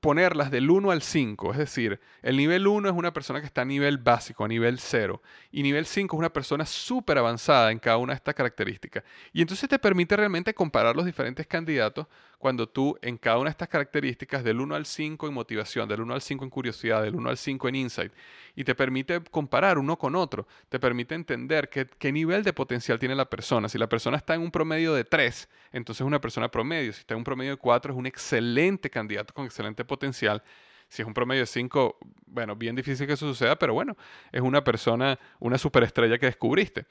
ponerlas 0.00 0.50
del 0.50 0.70
1 0.70 0.90
al 0.90 1.02
5, 1.02 1.52
es 1.52 1.58
decir, 1.58 2.00
el 2.22 2.36
nivel 2.36 2.66
1 2.66 2.88
es 2.88 2.94
una 2.94 3.12
persona 3.12 3.40
que 3.40 3.46
está 3.46 3.62
a 3.62 3.64
nivel 3.64 3.98
básico, 3.98 4.44
a 4.44 4.48
nivel 4.48 4.78
0, 4.78 5.22
y 5.50 5.62
nivel 5.62 5.86
5 5.86 6.14
es 6.14 6.18
una 6.18 6.32
persona 6.32 6.66
súper 6.66 7.18
avanzada 7.18 7.72
en 7.72 7.78
cada 7.78 7.96
una 7.96 8.12
de 8.12 8.18
estas 8.18 8.34
características. 8.34 9.04
Y 9.32 9.42
entonces 9.42 9.68
te 9.68 9.78
permite 9.78 10.16
realmente 10.16 10.54
comparar 10.54 10.94
los 10.94 11.06
diferentes 11.06 11.46
candidatos 11.46 12.06
cuando 12.38 12.68
tú 12.68 12.98
en 13.02 13.16
cada 13.16 13.38
una 13.38 13.46
de 13.46 13.52
estas 13.52 13.68
características, 13.68 14.44
del 14.44 14.60
1 14.60 14.74
al 14.74 14.86
5 14.86 15.28
en 15.28 15.34
motivación, 15.34 15.88
del 15.88 16.00
1 16.00 16.14
al 16.14 16.20
5 16.20 16.44
en 16.44 16.50
curiosidad, 16.50 17.02
del 17.02 17.14
1 17.14 17.30
al 17.30 17.36
5 17.36 17.68
en 17.68 17.74
insight, 17.74 18.12
y 18.54 18.64
te 18.64 18.74
permite 18.74 19.22
comparar 19.30 19.78
uno 19.78 19.98
con 19.98 20.14
otro, 20.14 20.46
te 20.68 20.78
permite 20.78 21.14
entender 21.14 21.68
qué, 21.68 21.86
qué 21.98 22.12
nivel 22.12 22.42
de 22.44 22.52
potencial 22.52 22.98
tiene 22.98 23.14
la 23.14 23.28
persona. 23.28 23.68
Si 23.68 23.78
la 23.78 23.88
persona 23.88 24.16
está 24.16 24.34
en 24.34 24.42
un 24.42 24.50
promedio 24.50 24.94
de 24.94 25.04
3, 25.04 25.48
entonces 25.72 26.00
es 26.00 26.06
una 26.06 26.20
persona 26.20 26.50
promedio. 26.50 26.92
Si 26.92 27.00
está 27.00 27.14
en 27.14 27.18
un 27.18 27.24
promedio 27.24 27.52
de 27.52 27.56
4, 27.56 27.92
es 27.92 27.98
un 27.98 28.06
excelente 28.06 28.90
candidato 28.90 29.34
con 29.34 29.44
excelente 29.44 29.84
potencial. 29.84 30.42
Si 30.88 31.02
es 31.02 31.08
un 31.08 31.14
promedio 31.14 31.42
de 31.42 31.46
5, 31.46 31.98
bueno, 32.26 32.54
bien 32.54 32.76
difícil 32.76 33.06
que 33.06 33.14
eso 33.14 33.26
suceda, 33.26 33.58
pero 33.58 33.74
bueno, 33.74 33.96
es 34.30 34.40
una 34.40 34.62
persona, 34.62 35.18
una 35.40 35.58
superestrella 35.58 36.18
que 36.18 36.26
descubriste. 36.26 36.86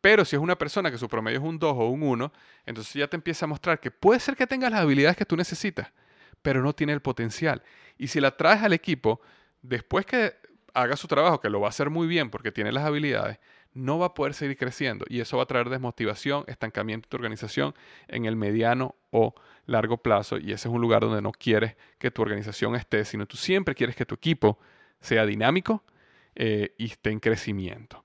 Pero 0.00 0.24
si 0.24 0.36
es 0.36 0.42
una 0.42 0.56
persona 0.56 0.90
que 0.90 0.98
su 0.98 1.08
promedio 1.08 1.38
es 1.38 1.44
un 1.44 1.58
2 1.58 1.74
o 1.76 1.88
un 1.88 2.02
1, 2.02 2.32
entonces 2.66 2.94
ya 2.94 3.08
te 3.08 3.16
empieza 3.16 3.44
a 3.44 3.48
mostrar 3.48 3.80
que 3.80 3.90
puede 3.90 4.20
ser 4.20 4.36
que 4.36 4.46
tengas 4.46 4.70
las 4.70 4.80
habilidades 4.80 5.16
que 5.16 5.26
tú 5.26 5.36
necesitas, 5.36 5.92
pero 6.42 6.62
no 6.62 6.74
tiene 6.74 6.92
el 6.92 7.00
potencial. 7.00 7.62
Y 7.98 8.08
si 8.08 8.20
la 8.20 8.36
traes 8.36 8.62
al 8.62 8.72
equipo, 8.72 9.20
después 9.62 10.06
que 10.06 10.34
haga 10.72 10.96
su 10.96 11.06
trabajo, 11.06 11.40
que 11.40 11.50
lo 11.50 11.60
va 11.60 11.66
a 11.66 11.70
hacer 11.70 11.90
muy 11.90 12.06
bien 12.06 12.30
porque 12.30 12.52
tiene 12.52 12.72
las 12.72 12.84
habilidades, 12.84 13.38
no 13.72 13.98
va 13.98 14.06
a 14.06 14.14
poder 14.14 14.34
seguir 14.34 14.56
creciendo 14.56 15.04
y 15.08 15.20
eso 15.20 15.36
va 15.36 15.44
a 15.44 15.46
traer 15.46 15.68
desmotivación, 15.68 16.44
estancamiento 16.48 17.06
en 17.06 17.10
tu 17.10 17.16
organización 17.16 17.74
en 18.08 18.24
el 18.24 18.36
mediano 18.36 18.96
o 19.10 19.34
largo 19.66 19.98
plazo 19.98 20.38
y 20.38 20.52
ese 20.52 20.68
es 20.68 20.74
un 20.74 20.80
lugar 20.80 21.02
donde 21.02 21.22
no 21.22 21.30
quieres 21.30 21.76
que 21.98 22.10
tu 22.10 22.22
organización 22.22 22.74
esté, 22.74 23.04
sino 23.04 23.26
tú 23.26 23.36
siempre 23.36 23.74
quieres 23.74 23.94
que 23.94 24.06
tu 24.06 24.16
equipo 24.16 24.58
sea 25.00 25.24
dinámico, 25.24 25.84
eh, 26.34 26.74
y 26.78 26.86
esté 26.86 27.10
en 27.10 27.20
crecimiento. 27.20 28.04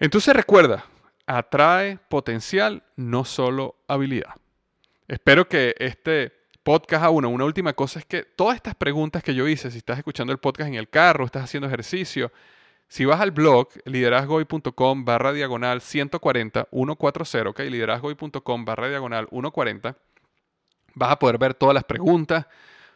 Entonces 0.00 0.34
recuerda, 0.34 0.84
atrae 1.26 1.98
potencial, 2.08 2.84
no 2.96 3.24
solo 3.24 3.76
habilidad. 3.88 4.34
Espero 5.08 5.48
que 5.48 5.74
este 5.78 6.32
podcast 6.62 7.04
a 7.04 7.10
uno, 7.10 7.28
una 7.30 7.44
última 7.44 7.72
cosa 7.72 7.98
es 7.98 8.04
que 8.04 8.22
todas 8.22 8.54
estas 8.54 8.74
preguntas 8.74 9.22
que 9.22 9.34
yo 9.34 9.48
hice, 9.48 9.70
si 9.70 9.78
estás 9.78 9.98
escuchando 9.98 10.32
el 10.32 10.38
podcast 10.38 10.68
en 10.68 10.74
el 10.74 10.88
carro, 10.88 11.24
estás 11.24 11.44
haciendo 11.44 11.66
ejercicio, 11.66 12.30
si 12.86 13.04
vas 13.04 13.20
al 13.20 13.32
blog 13.32 13.68
liderazgoy.com 13.86 15.04
barra 15.04 15.32
diagonal 15.32 15.80
140 15.80 16.68
140, 16.70 17.48
ok, 17.50 17.58
liderazgoy.com 17.60 18.64
barra 18.64 18.88
diagonal 18.88 19.28
140, 19.30 19.96
vas 20.94 21.10
a 21.10 21.18
poder 21.18 21.38
ver 21.38 21.54
todas 21.54 21.74
las 21.74 21.84
preguntas, 21.84 22.46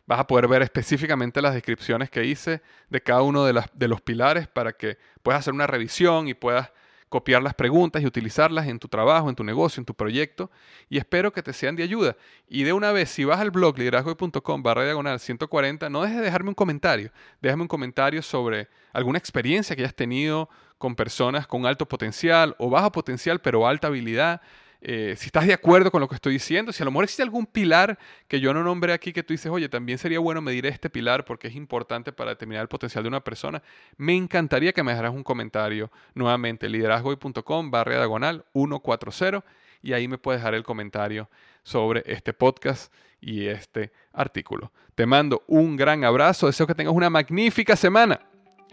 vas 0.06 0.20
a 0.20 0.26
poder 0.26 0.46
ver 0.48 0.62
específicamente 0.62 1.42
las 1.42 1.54
descripciones 1.54 2.10
que 2.10 2.24
hice 2.24 2.62
de 2.90 3.00
cada 3.02 3.22
uno 3.22 3.44
de, 3.44 3.60
de 3.72 3.88
los 3.88 4.00
pilares 4.00 4.46
para 4.46 4.72
que 4.72 4.98
puedas 5.22 5.40
hacer 5.40 5.52
una 5.52 5.66
revisión 5.66 6.28
y 6.28 6.34
puedas 6.34 6.70
copiar 7.12 7.42
las 7.42 7.52
preguntas 7.52 8.02
y 8.02 8.06
utilizarlas 8.06 8.66
en 8.66 8.78
tu 8.78 8.88
trabajo, 8.88 9.28
en 9.28 9.36
tu 9.36 9.44
negocio, 9.44 9.82
en 9.82 9.84
tu 9.84 9.92
proyecto 9.92 10.50
y 10.88 10.96
espero 10.96 11.30
que 11.30 11.42
te 11.42 11.52
sean 11.52 11.76
de 11.76 11.82
ayuda. 11.82 12.16
Y 12.48 12.62
de 12.62 12.72
una 12.72 12.90
vez, 12.90 13.10
si 13.10 13.24
vas 13.24 13.38
al 13.38 13.50
blog 13.50 13.76
liderazgo.com 13.76 14.62
barra 14.62 14.84
diagonal 14.84 15.20
140, 15.20 15.90
no 15.90 16.02
dejes 16.02 16.16
de 16.16 16.24
dejarme 16.24 16.48
un 16.48 16.54
comentario. 16.54 17.12
Déjame 17.42 17.62
un 17.62 17.68
comentario 17.68 18.22
sobre 18.22 18.68
alguna 18.94 19.18
experiencia 19.18 19.76
que 19.76 19.82
hayas 19.82 19.94
tenido 19.94 20.48
con 20.78 20.96
personas 20.96 21.46
con 21.46 21.66
alto 21.66 21.86
potencial 21.86 22.56
o 22.58 22.70
bajo 22.70 22.90
potencial 22.90 23.42
pero 23.42 23.68
alta 23.68 23.88
habilidad 23.88 24.40
eh, 24.84 25.14
si 25.16 25.26
estás 25.26 25.46
de 25.46 25.52
acuerdo 25.52 25.92
con 25.92 26.00
lo 26.00 26.08
que 26.08 26.16
estoy 26.16 26.32
diciendo, 26.32 26.72
si 26.72 26.82
a 26.82 26.84
lo 26.84 26.90
mejor 26.90 27.04
existe 27.04 27.22
algún 27.22 27.46
pilar 27.46 28.00
que 28.26 28.40
yo 28.40 28.52
no 28.52 28.64
nombré 28.64 28.92
aquí 28.92 29.12
que 29.12 29.22
tú 29.22 29.32
dices, 29.32 29.46
oye, 29.46 29.68
también 29.68 29.96
sería 29.96 30.18
bueno 30.18 30.42
medir 30.42 30.66
este 30.66 30.90
pilar 30.90 31.24
porque 31.24 31.46
es 31.46 31.54
importante 31.54 32.12
para 32.12 32.30
determinar 32.30 32.62
el 32.62 32.68
potencial 32.68 33.04
de 33.04 33.08
una 33.08 33.22
persona, 33.22 33.62
me 33.96 34.16
encantaría 34.16 34.72
que 34.72 34.82
me 34.82 34.90
dejaras 34.90 35.14
un 35.14 35.22
comentario 35.22 35.92
nuevamente, 36.14 36.68
liderazgoy.com 36.68 37.70
barra 37.70 37.94
diagonal 37.94 38.44
140 38.54 39.44
y 39.82 39.92
ahí 39.92 40.08
me 40.08 40.18
puedes 40.18 40.40
dejar 40.40 40.54
el 40.54 40.64
comentario 40.64 41.28
sobre 41.62 42.02
este 42.06 42.32
podcast 42.32 42.92
y 43.20 43.46
este 43.46 43.92
artículo. 44.12 44.72
Te 44.96 45.06
mando 45.06 45.44
un 45.46 45.76
gran 45.76 46.02
abrazo, 46.02 46.48
deseo 46.48 46.66
que 46.66 46.74
tengas 46.74 46.94
una 46.94 47.08
magnífica 47.08 47.76
semana 47.76 48.20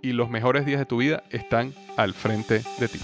y 0.01 0.13
los 0.13 0.31
mejores 0.31 0.65
días 0.65 0.79
de 0.79 0.85
tu 0.87 0.97
vida 0.97 1.23
están 1.29 1.71
al 1.97 2.15
frente 2.15 2.63
de 2.79 2.87
ti. 2.87 2.99